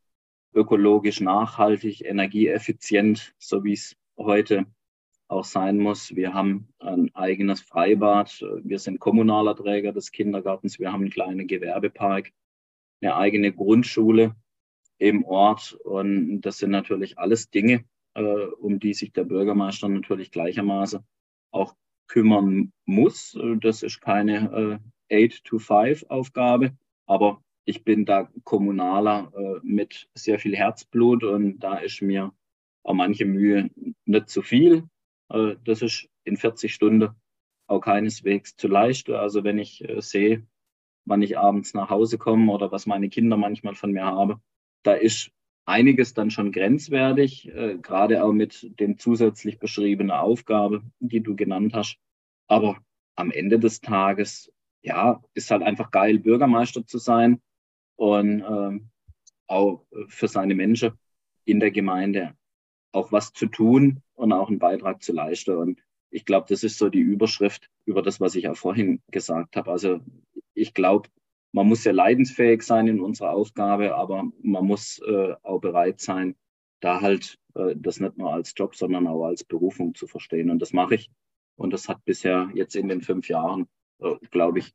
[0.53, 4.65] ökologisch nachhaltig, energieeffizient, so wie es heute
[5.27, 6.15] auch sein muss.
[6.15, 8.43] Wir haben ein eigenes Freibad.
[8.63, 10.79] Wir sind kommunaler Träger des Kindergartens.
[10.79, 12.31] Wir haben einen kleinen Gewerbepark,
[13.01, 14.35] eine eigene Grundschule
[14.97, 15.73] im Ort.
[15.83, 21.03] Und das sind natürlich alles Dinge, äh, um die sich der Bürgermeister natürlich gleichermaßen
[21.51, 21.75] auch
[22.09, 23.37] kümmern muss.
[23.61, 31.23] Das ist keine äh, 8-to-5-Aufgabe, aber ich bin da Kommunaler äh, mit sehr viel Herzblut
[31.23, 32.33] und da ist mir
[32.83, 33.69] auch manche Mühe
[34.05, 34.89] nicht zu viel.
[35.29, 37.09] Äh, das ist in 40 Stunden
[37.67, 39.09] auch keineswegs zu leicht.
[39.09, 40.45] Also wenn ich äh, sehe,
[41.05, 44.41] wann ich abends nach Hause komme oder was meine Kinder manchmal von mir haben,
[44.83, 45.31] da ist
[45.69, 51.73] einiges dann schon grenzwertig, äh, gerade auch mit den zusätzlich beschriebenen Aufgaben, die du genannt
[51.73, 51.97] hast.
[52.47, 52.77] Aber
[53.15, 54.51] am Ende des Tages,
[54.81, 57.41] ja, ist halt einfach geil, Bürgermeister zu sein
[57.95, 58.79] und äh,
[59.47, 60.93] auch für seine Menschen
[61.45, 62.35] in der Gemeinde
[62.91, 65.55] auch was zu tun und auch einen Beitrag zu leisten.
[65.55, 69.55] Und ich glaube, das ist so die Überschrift über das, was ich auch vorhin gesagt
[69.55, 69.71] habe.
[69.71, 69.99] Also
[70.53, 71.09] ich glaube,
[71.51, 76.35] man muss ja leidensfähig sein in unserer Aufgabe, aber man muss äh, auch bereit sein,
[76.79, 80.49] da halt äh, das nicht nur als Job, sondern auch als Berufung zu verstehen.
[80.49, 81.09] Und das mache ich.
[81.55, 83.67] Und das hat bisher jetzt in den fünf Jahren,
[83.99, 84.73] äh, glaube ich,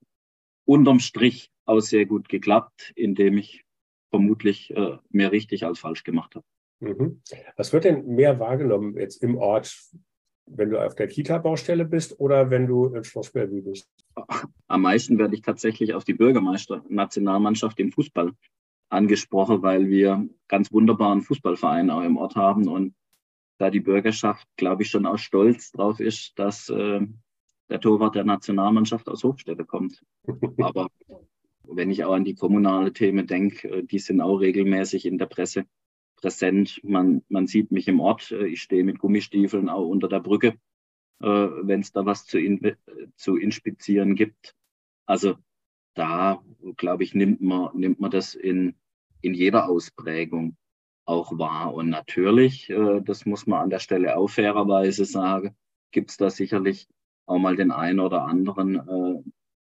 [0.67, 3.65] unterm Strich auch sehr gut geklappt, indem ich
[4.11, 6.45] vermutlich äh, mehr richtig als falsch gemacht habe.
[6.81, 7.23] Mhm.
[7.57, 9.75] Was wird denn mehr wahrgenommen jetzt im Ort,
[10.47, 13.89] wenn du auf der Kita-Baustelle bist oder wenn du in Schloss Bellevue bist?
[14.69, 18.33] Am meisten werde ich tatsächlich auf die Bürgermeister-Nationalmannschaft im Fußball
[18.89, 22.95] angesprochen, weil wir ganz wunderbaren Fußballverein auch im Ort haben und
[23.59, 27.01] da die Bürgerschaft, glaube ich, schon auch stolz drauf ist, dass äh,
[27.69, 30.03] der Torwart der Nationalmannschaft aus Hochstädte kommt.
[30.59, 30.89] Aber
[31.63, 35.27] wenn ich auch an die kommunale Themen denke, äh, die sind auch regelmäßig in der
[35.27, 35.65] Presse
[36.17, 36.81] präsent.
[36.83, 38.31] Man, man sieht mich im Ort.
[38.33, 40.55] Äh, ich stehe mit Gummistiefeln auch unter der Brücke,
[41.25, 42.77] äh, wenn es da was zu, in,
[43.17, 44.55] zu inspizieren gibt.
[45.07, 45.37] Also
[45.95, 46.43] da,
[46.77, 48.75] glaube ich, nimmt man, nimmt man das in,
[49.23, 50.57] in jeder Ausprägung
[51.07, 51.73] auch wahr.
[51.73, 55.57] Und natürlich, äh, das muss man an der Stelle auch fairerweise sagen,
[55.93, 56.89] gibt es da sicherlich
[57.27, 59.23] auch mal den einen oder anderen, äh,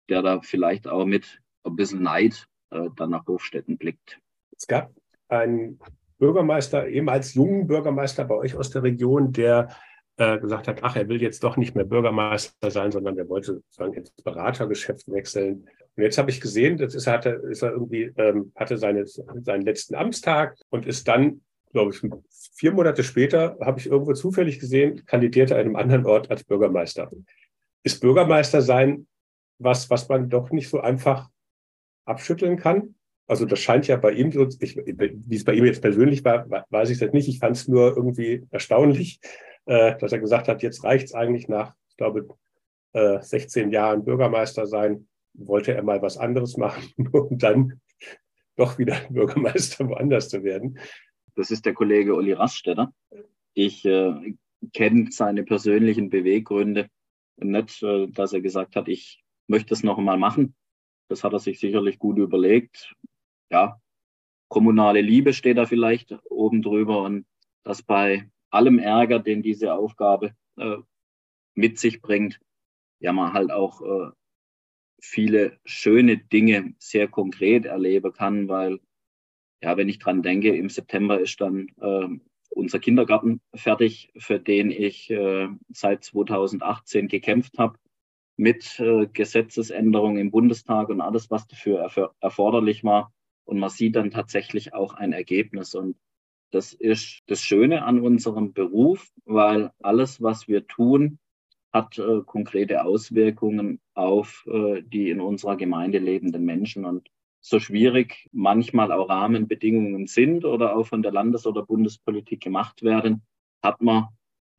[0.08, 4.18] der da vielleicht auch mit ein bisschen Neid äh, dann nach Hofstetten blickt.
[4.56, 4.94] Es gab
[5.28, 5.78] einen
[6.18, 9.76] Bürgermeister, ehemals jungen Bürgermeister bei euch aus der Region, der
[10.20, 13.54] äh, gesagt hat, ach, er will jetzt doch nicht mehr Bürgermeister sein, sondern er wollte
[13.54, 15.66] sozusagen ins Beratergeschäft wechseln.
[15.96, 19.62] Und jetzt habe ich gesehen, das ist, hatte, ist er irgendwie, ähm, hatte seine, seinen
[19.62, 21.40] letzten Amtstag und ist dann,
[21.72, 22.02] glaube ich,
[22.52, 27.10] vier Monate später, habe ich irgendwo zufällig gesehen, kandidierte an einem anderen Ort als Bürgermeister.
[27.82, 29.06] Ist Bürgermeister sein
[29.58, 31.28] was, was man doch nicht so einfach
[32.04, 32.94] abschütteln kann?
[33.26, 36.46] Also das scheint ja bei ihm so, ich, wie es bei ihm jetzt persönlich war,
[36.70, 37.28] weiß ich das nicht.
[37.28, 39.20] Ich fand es nur irgendwie erstaunlich,
[39.66, 42.28] äh, dass er gesagt hat, jetzt reicht es eigentlich nach, ich glaube,
[42.92, 47.80] äh, 16 Jahren Bürgermeister sein, wollte er mal was anderes machen, um dann
[48.56, 50.78] doch wieder Bürgermeister woanders zu werden.
[51.36, 52.92] Das ist der Kollege Uli Raststätter.
[53.54, 54.34] Ich äh,
[54.72, 56.88] kenne seine persönlichen Beweggründe
[57.36, 60.54] nicht, äh, dass er gesagt hat, ich möchte es noch einmal machen.
[61.08, 62.94] Das hat er sich sicherlich gut überlegt
[63.50, 63.80] ja,
[64.48, 67.26] kommunale Liebe steht da vielleicht oben drüber und
[67.64, 70.76] dass bei allem Ärger, den diese Aufgabe äh,
[71.54, 72.40] mit sich bringt,
[73.00, 74.10] ja man halt auch äh,
[75.00, 78.80] viele schöne Dinge sehr konkret erleben kann, weil
[79.62, 82.08] ja, wenn ich dran denke, im September ist dann äh,
[82.50, 87.78] unser Kindergarten fertig, für den ich äh, seit 2018 gekämpft habe
[88.36, 93.12] mit äh, Gesetzesänderungen im Bundestag und alles, was dafür erf erforderlich war
[93.50, 95.74] und man sieht dann tatsächlich auch ein Ergebnis.
[95.74, 95.96] Und
[96.50, 101.18] das ist das Schöne an unserem Beruf, weil alles, was wir tun,
[101.72, 106.84] hat äh, konkrete Auswirkungen auf äh, die in unserer Gemeinde lebenden Menschen.
[106.84, 107.08] Und
[107.40, 113.22] so schwierig manchmal auch Rahmenbedingungen sind oder auch von der Landes- oder Bundespolitik gemacht werden,
[113.62, 114.08] hat man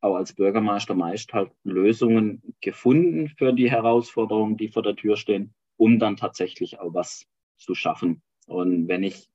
[0.00, 5.54] auch als Bürgermeister meist halt Lösungen gefunden für die Herausforderungen, die vor der Tür stehen,
[5.76, 7.26] um dann tatsächlich auch was
[7.56, 8.22] zu schaffen.
[8.46, 9.28] Und wenn ich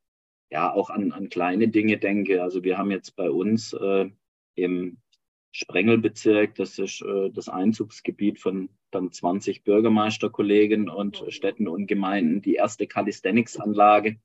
[0.50, 4.10] ja auch an, an kleine Dinge denke, also wir haben jetzt bei uns äh,
[4.56, 4.98] im
[5.52, 12.56] Sprengelbezirk, das ist äh, das Einzugsgebiet von dann 20 Bürgermeisterkollegen und Städten und Gemeinden, die
[12.56, 14.18] erste Calisthenics-Anlage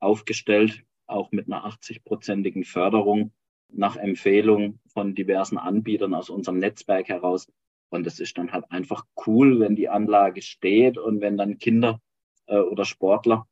[0.00, 3.32] aufgestellt, auch mit einer 80-prozentigen Förderung
[3.68, 7.48] nach Empfehlung von diversen Anbietern aus unserem Netzwerk heraus.
[7.90, 12.00] Und das ist dann halt einfach cool, wenn die Anlage steht und wenn dann Kinder
[12.46, 13.46] äh, oder Sportler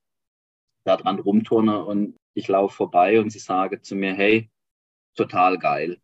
[0.85, 4.51] da dran rumturnen und ich laufe vorbei und sie sagen zu mir, hey,
[5.15, 6.01] total geil,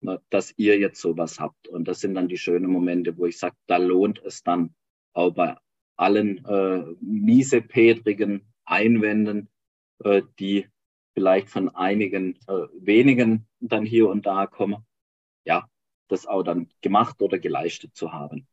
[0.00, 1.68] ne, dass ihr jetzt sowas habt.
[1.68, 4.74] Und das sind dann die schönen Momente, wo ich sage, da lohnt es dann
[5.12, 5.56] auch bei
[5.96, 9.48] allen äh, miesepetrigen Einwänden,
[10.02, 10.66] äh, die
[11.14, 14.86] vielleicht von einigen äh, wenigen dann hier und da kommen,
[15.44, 15.68] ja,
[16.08, 18.46] das auch dann gemacht oder geleistet zu haben.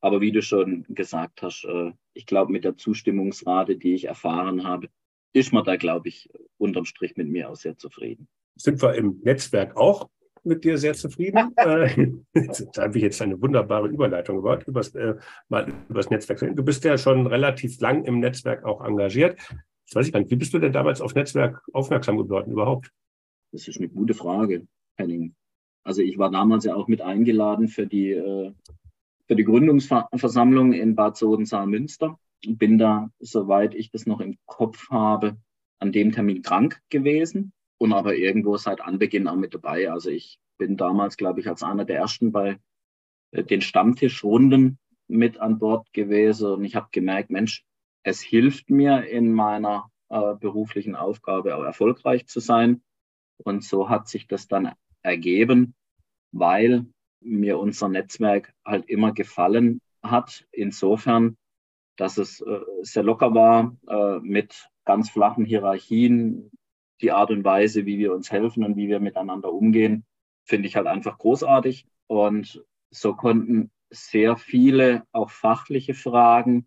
[0.00, 4.64] Aber wie du schon gesagt hast, äh, ich glaube, mit der Zustimmungsrate, die ich erfahren
[4.64, 4.88] habe,
[5.32, 8.28] ist man da, glaube ich, unterm Strich mit mir auch sehr zufrieden.
[8.56, 10.08] Sind wir im Netzwerk auch
[10.42, 11.52] mit dir sehr zufrieden?
[11.56, 12.08] äh,
[12.74, 15.16] da habe ich jetzt eine wunderbare Überleitung gebaut, übers, äh,
[15.48, 16.40] mal übers Netzwerk.
[16.56, 19.38] Du bist ja schon relativ lang im Netzwerk auch engagiert.
[19.86, 20.30] Das weiß ich gar nicht.
[20.30, 22.90] Wie bist du denn damals auf Netzwerk aufmerksam geworden überhaupt?
[23.52, 25.34] Das ist eine gute Frage, Henning.
[25.82, 28.52] Also ich war damals ja auch mit eingeladen für die, äh,
[29.30, 32.18] für die Gründungsversammlung in Bad Sodensaal-Münster.
[32.44, 35.36] Bin da, soweit ich das noch im Kopf habe,
[35.78, 39.88] an dem Termin krank gewesen und aber irgendwo seit Anbeginn auch mit dabei.
[39.88, 42.58] Also ich bin damals, glaube ich, als einer der ersten bei
[43.30, 47.64] äh, den Stammtischrunden mit an Bord gewesen und ich habe gemerkt, Mensch,
[48.02, 52.82] es hilft mir in meiner äh, beruflichen Aufgabe auch erfolgreich zu sein.
[53.36, 55.76] Und so hat sich das dann ergeben,
[56.32, 56.86] weil
[57.20, 60.46] mir unser Netzwerk halt immer gefallen hat.
[60.52, 61.36] Insofern,
[61.96, 66.50] dass es äh, sehr locker war äh, mit ganz flachen Hierarchien.
[67.00, 70.04] Die Art und Weise, wie wir uns helfen und wie wir miteinander umgehen,
[70.44, 71.86] finde ich halt einfach großartig.
[72.06, 76.66] Und so konnten sehr viele auch fachliche Fragen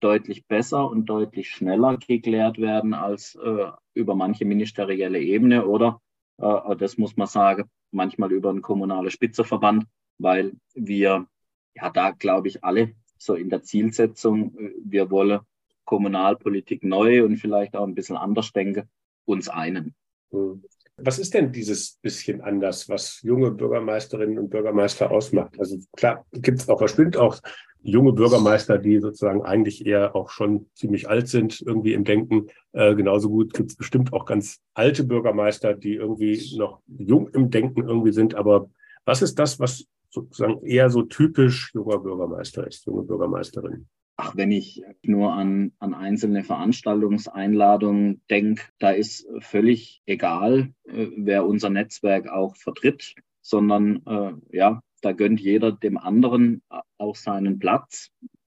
[0.00, 6.00] deutlich besser und deutlich schneller geklärt werden als äh, über manche ministerielle Ebene oder,
[6.40, 9.84] das muss man sagen, manchmal über einen kommunalen Spitzenverband,
[10.18, 11.26] weil wir
[11.74, 15.40] ja da, glaube ich, alle so in der Zielsetzung, äh, wir wollen
[15.84, 18.88] Kommunalpolitik neu und vielleicht auch ein bisschen anders denken,
[19.24, 19.94] uns einen.
[20.30, 20.62] Hm.
[21.02, 25.58] Was ist denn dieses bisschen anders, was junge Bürgermeisterinnen und Bürgermeister ausmacht?
[25.58, 27.38] Also klar, gibt es auch, bestimmt auch
[27.82, 32.48] junge Bürgermeister, die sozusagen eigentlich eher auch schon ziemlich alt sind, irgendwie im Denken.
[32.72, 37.50] Äh, genauso gut gibt es bestimmt auch ganz alte Bürgermeister, die irgendwie noch jung im
[37.50, 38.34] Denken irgendwie sind.
[38.34, 38.70] Aber
[39.04, 43.88] was ist das, was sozusagen eher so typisch junger Bürgermeister ist, junge Bürgermeisterin?
[44.22, 51.46] Ach, wenn ich nur an, an einzelne Veranstaltungseinladungen denke, da ist völlig egal, äh, wer
[51.46, 56.60] unser Netzwerk auch vertritt, sondern äh, ja, da gönnt jeder dem anderen
[56.98, 58.10] auch seinen Platz.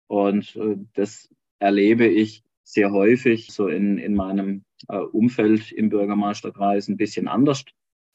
[0.05, 6.89] Und äh, das erlebe ich sehr häufig so in, in meinem äh, Umfeld im Bürgermeisterkreis
[6.89, 7.65] ein bisschen anders,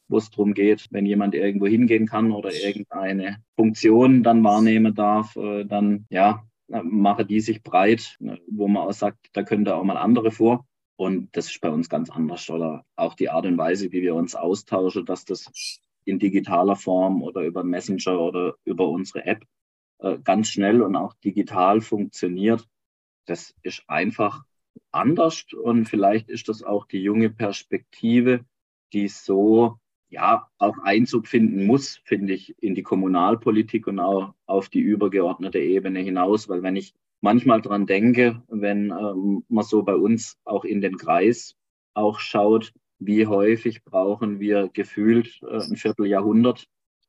[0.07, 5.35] wo es darum geht, wenn jemand irgendwo hingehen kann oder irgendeine Funktion dann wahrnehmen darf,
[5.35, 6.45] äh, dann ja,
[6.83, 10.31] mache die sich breit, ne, wo man auch sagt, da können da auch mal andere
[10.31, 10.67] vor.
[10.97, 12.49] Und das ist bei uns ganz anders.
[12.51, 17.23] Oder auch die Art und Weise, wie wir uns austauschen, dass das in digitaler Form
[17.23, 19.45] oder über Messenger oder über unsere App
[19.99, 22.67] äh, ganz schnell und auch digital funktioniert.
[23.27, 24.45] Das ist einfach
[24.93, 28.45] anders und vielleicht ist das auch die junge Perspektive,
[28.93, 29.79] die so
[30.11, 35.59] ja auch Einzug finden muss, finde ich, in die Kommunalpolitik und auch auf die übergeordnete
[35.59, 40.64] Ebene hinaus, weil wenn ich manchmal dran denke, wenn ähm, man so bei uns auch
[40.64, 41.57] in den Kreis
[41.95, 46.66] auch schaut, wie häufig brauchen wir gefühlt äh, ein Vierteljahrhundert,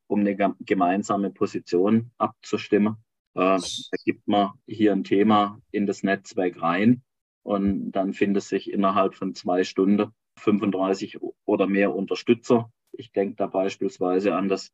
[0.07, 2.97] um eine gemeinsame Position abzustimmen.
[3.33, 7.01] Äh, da gibt man hier ein Thema in das Netzwerk rein
[7.43, 12.71] und dann findet sich innerhalb von zwei Stunden 35 oder mehr Unterstützer.
[12.91, 14.71] Ich denke da beispielsweise an das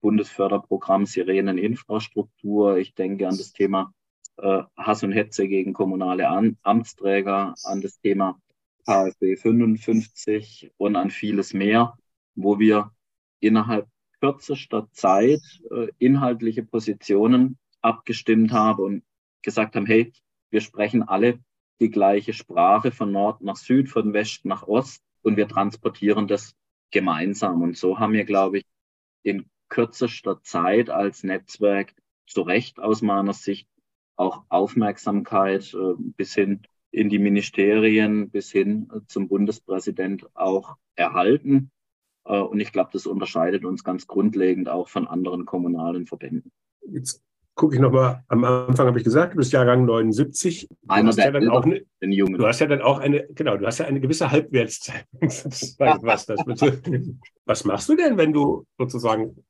[0.00, 2.76] Bundesförderprogramm Sireneninfrastruktur.
[2.76, 3.92] Ich denke an das Thema
[4.36, 8.40] äh, Hass und Hetze gegen kommunale Am Amtsträger, an das Thema
[8.86, 11.96] KfW 55 und an vieles mehr,
[12.34, 12.92] wo wir
[13.40, 13.88] innerhalb
[14.20, 19.04] kürzester Zeit äh, inhaltliche Positionen abgestimmt haben und
[19.42, 20.12] gesagt haben, hey,
[20.50, 21.40] wir sprechen alle
[21.80, 26.54] die gleiche Sprache von Nord nach Süd, von West nach Ost und wir transportieren das
[26.90, 27.62] gemeinsam.
[27.62, 28.64] Und so haben wir, glaube ich,
[29.22, 31.94] in kürzester Zeit als Netzwerk
[32.26, 33.68] zu Recht aus meiner Sicht
[34.16, 41.70] auch Aufmerksamkeit äh, bis hin in die Ministerien, bis hin zum Bundespräsident auch erhalten.
[42.24, 46.52] Äh, und ich glaube, das unterscheidet uns ganz grundlegend auch von anderen kommunalen Verbänden.
[46.80, 47.22] Jetzt
[47.56, 50.68] gucke ich nochmal, am Anfang habe ich gesagt, du bist Jahrgang 79.
[50.86, 52.38] Einer der ja dann auch eine, den Jungen.
[52.38, 56.28] Du hast ja dann auch eine, genau, du hast ja eine gewisse Halbwertszeit, was.
[57.46, 59.42] Was machst du denn, wenn du sozusagen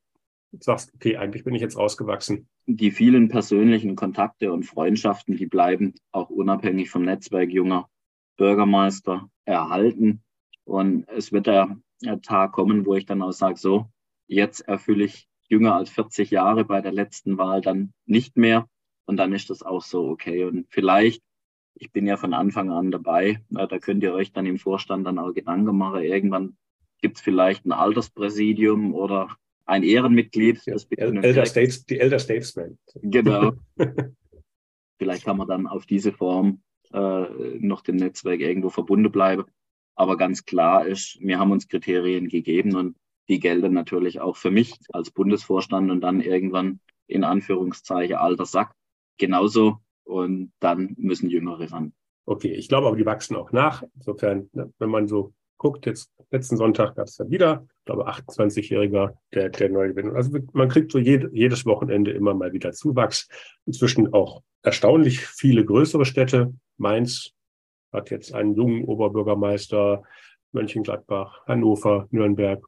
[0.60, 2.48] sagst, okay, eigentlich bin ich jetzt rausgewachsen?
[2.66, 7.88] Die vielen persönlichen Kontakte und Freundschaften, die bleiben auch unabhängig vom Netzwerk junger
[8.36, 10.22] Bürgermeister erhalten.
[10.64, 11.76] Und es wird der
[12.22, 13.86] Tag kommen, wo ich dann auch sage, so,
[14.28, 18.68] jetzt erfülle ich jünger als 40 Jahre bei der letzten Wahl dann nicht mehr.
[19.06, 20.44] Und dann ist das auch so okay.
[20.44, 21.22] Und vielleicht,
[21.74, 25.18] ich bin ja von Anfang an dabei, da könnt ihr euch dann im Vorstand dann
[25.18, 26.02] auch Gedanken machen.
[26.02, 26.56] Irgendwann
[27.00, 30.64] gibt es vielleicht ein Alterspräsidium oder ein Ehrenmitglied.
[30.66, 32.78] Ja, Elder States, die Elder Statesman.
[33.02, 33.52] Genau.
[34.98, 37.26] vielleicht kann man dann auf diese Form äh,
[37.58, 39.44] noch dem Netzwerk irgendwo verbunden bleiben.
[39.94, 42.96] Aber ganz klar ist, wir haben uns Kriterien gegeben und
[43.28, 48.72] die gelten natürlich auch für mich als Bundesvorstand und dann irgendwann in Anführungszeichen alter Sack
[49.18, 49.78] genauso.
[50.04, 51.92] Und dann müssen Jüngere ran.
[52.26, 53.82] Okay, ich glaube aber, die wachsen auch nach.
[53.96, 58.08] Insofern, ne, wenn man so guckt, jetzt letzten Sonntag gab es dann wieder, ich glaube,
[58.08, 60.14] 28-Jähriger, der, der neue Gewinn.
[60.14, 63.28] Also man kriegt so jed, jedes Wochenende immer mal wieder Zuwachs.
[63.64, 66.52] Inzwischen auch erstaunlich viele größere Städte.
[66.76, 67.32] Mainz
[67.92, 70.02] hat jetzt einen jungen Oberbürgermeister,
[70.52, 72.64] Mönchengladbach, Hannover, Nürnberg,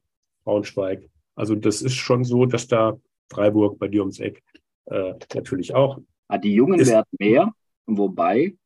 [0.48, 1.10] Braunschweig.
[1.34, 2.98] Also das ist schon so, dass da
[3.30, 4.42] Freiburg bei dir ums Eck
[4.86, 5.98] äh, natürlich auch.
[6.26, 7.52] Ah, die Jungen werden mehr,
[7.86, 8.56] wobei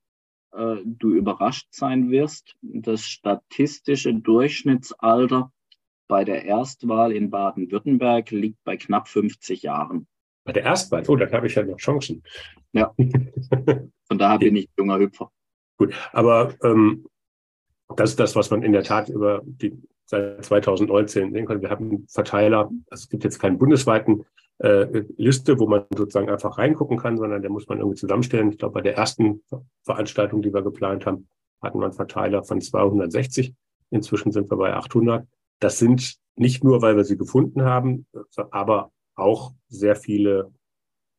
[0.53, 2.55] äh, du überrascht sein wirst.
[2.63, 5.53] Das statistische Durchschnittsalter
[6.07, 10.07] bei der Erstwahl in Baden-Württemberg liegt bei knapp 50 Jahren.
[10.45, 11.03] Bei der Erstwahl?
[11.09, 12.23] Oh, dann habe ich ja noch Chancen.
[12.73, 12.95] Ja.
[14.07, 15.33] Von daher bin ich junger Hüpfer.
[15.79, 17.07] Gut, aber ähm,
[17.97, 19.77] das ist das, was man in der Tat über die
[20.13, 21.63] seit 2019 sehen können.
[21.63, 24.25] Wir haben Verteiler, also es gibt jetzt keinen bundesweiten
[24.59, 28.51] äh, Liste, wo man sozusagen einfach reingucken kann, sondern der muss man irgendwie zusammenstellen.
[28.51, 29.43] Ich glaube, bei der ersten
[29.85, 31.29] Veranstaltung, die wir geplant haben,
[31.61, 33.55] hatten wir einen Verteiler von 260.
[33.91, 35.27] Inzwischen sind wir bei 800.
[35.61, 38.07] Das sind nicht nur, weil wir sie gefunden haben,
[38.51, 40.51] aber auch sehr viele,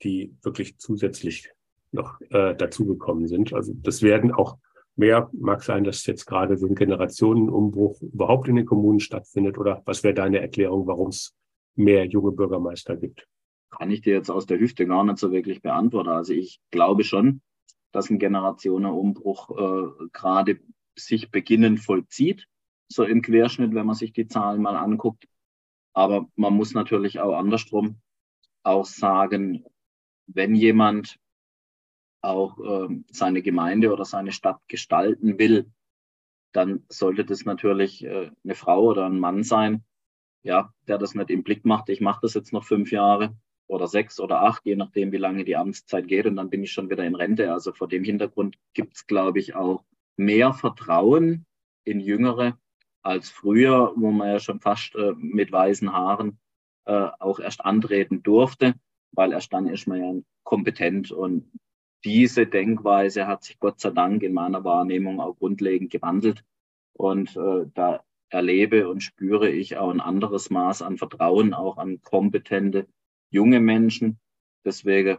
[0.04, 1.50] die wirklich zusätzlich
[1.92, 3.54] noch äh, dazugekommen sind.
[3.54, 4.58] Also das werden auch
[4.96, 5.30] mehr.
[5.34, 9.58] Mag sein, dass jetzt gerade so ein Generationenumbruch überhaupt in den Kommunen stattfindet.
[9.58, 11.36] Oder was wäre deine Erklärung, warum es
[11.76, 13.28] mehr junge Bürgermeister gibt?
[13.72, 16.10] Kann ich dir jetzt aus der Hüfte gar nicht so wirklich beantworten.
[16.10, 17.42] Also ich glaube schon,
[17.92, 20.60] dass ein Generationenumbruch äh, gerade
[20.96, 22.48] sich beginnend vollzieht,
[22.88, 25.28] so im Querschnitt, wenn man sich die Zahlen mal anguckt.
[25.94, 28.00] Aber man muss natürlich auch andersrum
[28.64, 29.66] auch sagen,
[30.28, 31.20] wenn jemand
[32.24, 35.72] auch äh, seine Gemeinde oder seine Stadt gestalten will,
[36.54, 39.84] dann sollte das natürlich äh, eine Frau oder ein Mann sein,
[40.44, 41.90] ja, der das nicht im Blick macht.
[41.90, 43.36] Ich mache das jetzt noch fünf Jahre
[43.68, 46.72] oder sechs oder acht, je nachdem, wie lange die Amtszeit geht, und dann bin ich
[46.72, 47.52] schon wieder in Rente.
[47.52, 49.84] Also vor dem Hintergrund gibt es, glaube ich, auch
[50.16, 51.46] mehr Vertrauen
[51.84, 52.58] in Jüngere
[53.02, 56.40] als früher, wo man ja schon fast äh, mit weißen Haaren
[56.86, 58.76] äh, auch erst antreten durfte,
[59.12, 60.14] weil erst dann ist man ja
[60.44, 61.52] kompetent und
[62.06, 66.44] diese Denkweise hat sich Gott sei Dank in meiner Wahrnehmung auch grundlegend gewandelt.
[66.94, 72.02] Und äh, da erlebe und spüre ich auch ein anderes Maß an Vertrauen, auch an
[72.02, 72.88] kompetente
[73.30, 74.20] junge Menschen.
[74.66, 75.18] Deswegen,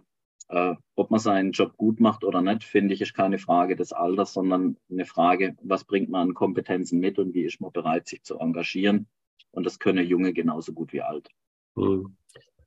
[0.49, 3.93] äh, ob man seinen Job gut macht oder nicht, finde ich, ist keine Frage des
[3.93, 8.09] Alters, sondern eine Frage, was bringt man an Kompetenzen mit und wie ist man bereit,
[8.09, 9.07] sich zu engagieren.
[9.53, 11.28] Und das können Junge genauso gut wie alt.
[11.76, 12.16] Hm.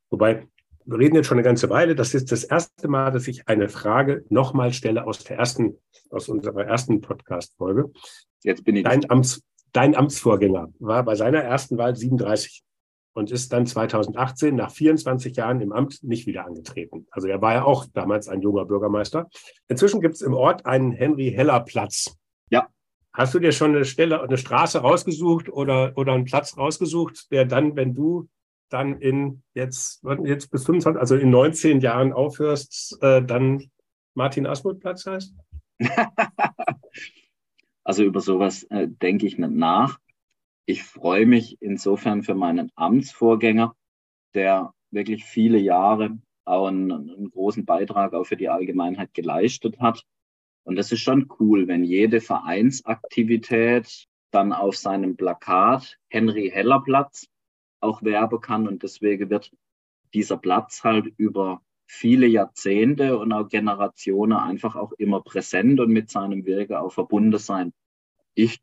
[0.09, 0.47] Wobei
[0.88, 1.96] wir reden jetzt schon eine ganze Weile.
[1.96, 5.78] Das ist das erste Mal, dass ich eine Frage nochmal stelle aus der ersten,
[6.10, 7.92] aus unserer ersten Podcast-Folge.
[8.44, 8.84] Jetzt bin ich.
[8.84, 12.64] Dein, Amts, dein Amtsvorgänger war bei seiner ersten Wahl 37
[13.14, 17.06] und ist dann 2018 nach 24 Jahren im Amt nicht wieder angetreten.
[17.12, 19.28] Also er war ja auch damals ein junger Bürgermeister.
[19.68, 22.16] Inzwischen gibt es im Ort einen Henry Heller Platz.
[22.50, 22.68] Ja.
[23.12, 27.44] Hast du dir schon eine Stelle, eine Straße rausgesucht oder, oder einen Platz rausgesucht, der
[27.44, 28.30] dann, wenn du
[28.70, 33.70] dann in jetzt, jetzt bis 25, also in 19 Jahren aufhörst, äh, dann
[34.13, 35.36] Martin Asmuth Platz heißt?
[37.84, 39.99] also über sowas äh, denke ich nicht nach.
[40.65, 43.76] Ich freue mich insofern für meinen Amtsvorgänger,
[44.34, 50.03] der wirklich viele Jahre auch einen, einen großen Beitrag auch für die Allgemeinheit geleistet hat.
[50.63, 57.28] Und das ist schon cool, wenn jede Vereinsaktivität dann auf seinem Plakat Henry Heller Platz
[57.80, 58.67] auch werben kann.
[58.67, 59.51] Und deswegen wird
[60.13, 66.09] dieser Platz halt über viele Jahrzehnte und auch Generationen einfach auch immer präsent und mit
[66.09, 67.73] seinem Wirken auch verbunden sein.
[68.34, 68.59] Ich,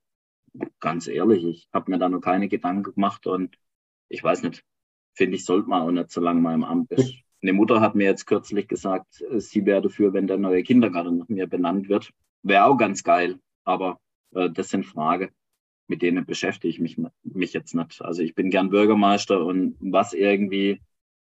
[0.80, 3.56] ganz ehrlich, ich habe mir da noch keine Gedanken gemacht und
[4.08, 4.62] ich weiß nicht,
[5.14, 7.14] finde ich, sollte man auch nicht so lange mal im Amt ist.
[7.42, 11.28] Eine Mutter hat mir jetzt kürzlich gesagt, sie wäre dafür, wenn der neue Kindergarten nach
[11.28, 12.10] mir benannt wird.
[12.42, 13.98] Wäre auch ganz geil, aber
[14.34, 15.30] äh, das sind Fragen,
[15.87, 18.03] mit denen beschäftige ich mich, mich jetzt nicht.
[18.03, 20.80] Also ich bin gern Bürgermeister und was irgendwie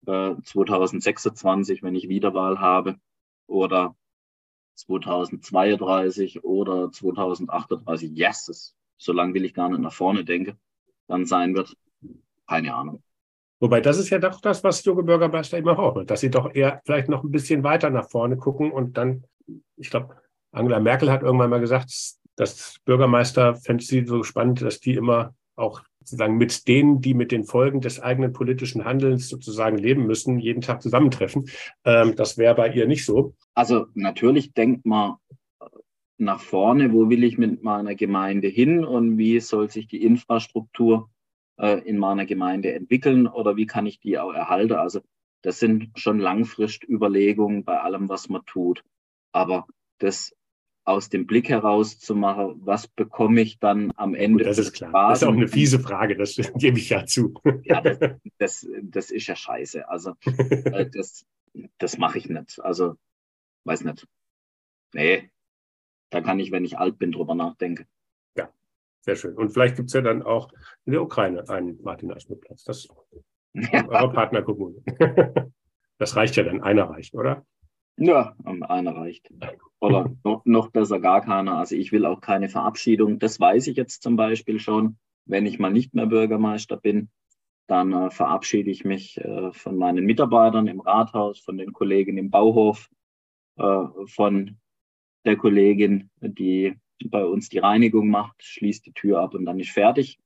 [0.05, 2.96] 2026, äh, wenn ich Wiederwahl habe,
[3.46, 3.94] oder
[4.74, 10.59] 2032 oder 2038, yes, so lange will ich gar nicht nach vorne denken,
[11.07, 11.76] dann sein wird,
[12.48, 13.03] keine Ahnung.
[13.61, 16.80] Wobei das ist ja doch das, was junge Bürgermeister immer hoffen, dass sie doch eher
[16.84, 19.24] vielleicht noch ein bisschen weiter nach vorne gucken und dann,
[19.76, 20.16] ich glaube,
[20.50, 25.34] Angela Merkel hat irgendwann mal gesagt, dass Bürgermeister fände sie so spannend, dass die immer
[25.56, 30.38] auch sozusagen mit denen, die mit den Folgen des eigenen politischen Handelns sozusagen leben müssen,
[30.38, 31.48] jeden Tag zusammentreffen.
[31.84, 33.34] Ähm, das wäre bei ihr nicht so.
[33.54, 35.16] Also natürlich denkt man
[36.18, 41.10] nach vorne, wo will ich mit meiner Gemeinde hin und wie soll sich die Infrastruktur
[41.58, 44.74] äh, in meiner Gemeinde entwickeln oder wie kann ich die auch erhalten.
[44.74, 45.00] Also
[45.42, 48.84] das sind schon langfristig Überlegungen bei allem, was man tut.
[49.32, 49.66] Aber
[49.98, 50.34] das
[50.84, 54.44] aus dem Blick heraus zu machen, was bekomme ich dann am Ende.
[54.44, 55.10] Gut, das ist klar.
[55.10, 57.34] Das ist auch eine fiese Frage, das gebe ich ja zu.
[57.62, 57.98] Ja, das,
[58.38, 59.88] das, das ist ja scheiße.
[59.88, 61.24] Also äh, das,
[61.78, 62.60] das mache ich nicht.
[62.60, 62.96] Also,
[63.64, 64.06] weiß nicht.
[64.94, 65.30] Nee,
[66.10, 67.86] da kann ich, wenn ich alt bin, drüber nachdenken.
[68.36, 68.52] Ja,
[69.00, 69.34] sehr schön.
[69.34, 70.50] Und vielleicht gibt es ja dann auch
[70.84, 72.64] in der Ukraine einen Martin-Eisner-Platz.
[72.64, 72.88] Das
[73.54, 73.86] ja.
[73.88, 74.82] eure Partnerkommune.
[75.98, 77.46] Das reicht ja dann, einer reicht, oder?
[77.97, 79.30] Ja, einer reicht.
[79.80, 81.59] Oder noch, noch besser gar keiner.
[81.59, 83.18] Also ich will auch keine Verabschiedung.
[83.18, 84.97] Das weiß ich jetzt zum Beispiel schon.
[85.24, 87.09] Wenn ich mal nicht mehr Bürgermeister bin,
[87.68, 92.30] dann äh, verabschiede ich mich äh, von meinen Mitarbeitern im Rathaus, von den Kollegen im
[92.30, 92.88] Bauhof,
[93.57, 94.59] äh, von
[95.24, 96.74] der Kollegin, die
[97.05, 100.18] bei uns die Reinigung macht, schließt die Tür ab und dann ist fertig,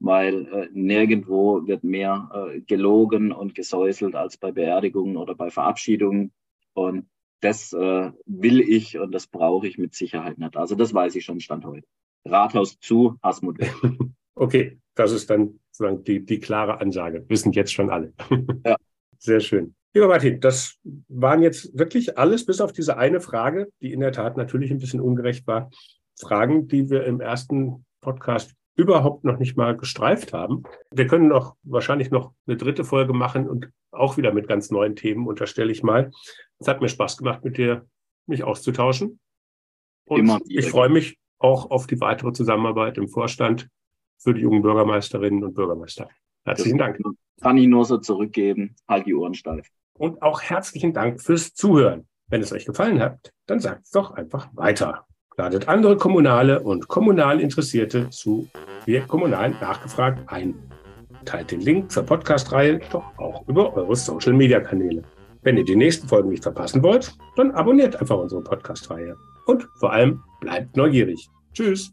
[0.00, 6.32] weil äh, nirgendwo wird mehr äh, gelogen und gesäuselt als bei Beerdigungen oder bei Verabschiedungen.
[6.74, 7.08] Und
[7.40, 10.56] das äh, will ich und das brauche ich mit Sicherheit nicht.
[10.56, 11.86] Also das weiß ich schon Stand heute.
[12.24, 13.74] Rathaus zu, Asmut weg.
[14.34, 17.22] Okay, das ist dann sozusagen die, die klare Ansage.
[17.28, 18.14] Wissen jetzt schon alle.
[18.64, 18.76] Ja.
[19.18, 19.74] Sehr schön.
[19.94, 24.10] Lieber Martin, das waren jetzt wirklich alles, bis auf diese eine Frage, die in der
[24.10, 25.70] Tat natürlich ein bisschen ungerecht war.
[26.18, 30.62] Fragen, die wir im ersten Podcast überhaupt noch nicht mal gestreift haben.
[30.90, 34.96] Wir können noch wahrscheinlich noch eine dritte Folge machen und auch wieder mit ganz neuen
[34.96, 36.10] Themen, unterstelle ich mal.
[36.62, 37.86] Es hat mir Spaß gemacht, mit dir
[38.26, 39.18] mich auszutauschen.
[40.06, 43.68] Und Immer ich freue mich auch auf die weitere Zusammenarbeit im Vorstand
[44.16, 46.08] für die jungen Bürgermeisterinnen und Bürgermeister.
[46.44, 46.98] Herzlichen Dank.
[47.40, 48.76] Kann ich nur so zurückgeben.
[48.86, 49.68] Halt die Ohren steif.
[49.94, 52.06] Und auch herzlichen Dank fürs Zuhören.
[52.28, 55.06] Wenn es euch gefallen hat, dann sagt es doch einfach weiter.
[55.36, 58.48] Ladet andere Kommunale und kommunal Interessierte zu
[58.84, 60.54] Wir Kommunal nachgefragt ein.
[61.24, 65.02] Teilt den Link zur Podcast-Reihe doch auch über eure Social-Media-Kanäle.
[65.42, 69.16] Wenn ihr die nächsten Folgen nicht verpassen wollt, dann abonniert einfach unsere Podcast-Reihe.
[69.46, 71.28] Und vor allem bleibt neugierig.
[71.52, 71.92] Tschüss.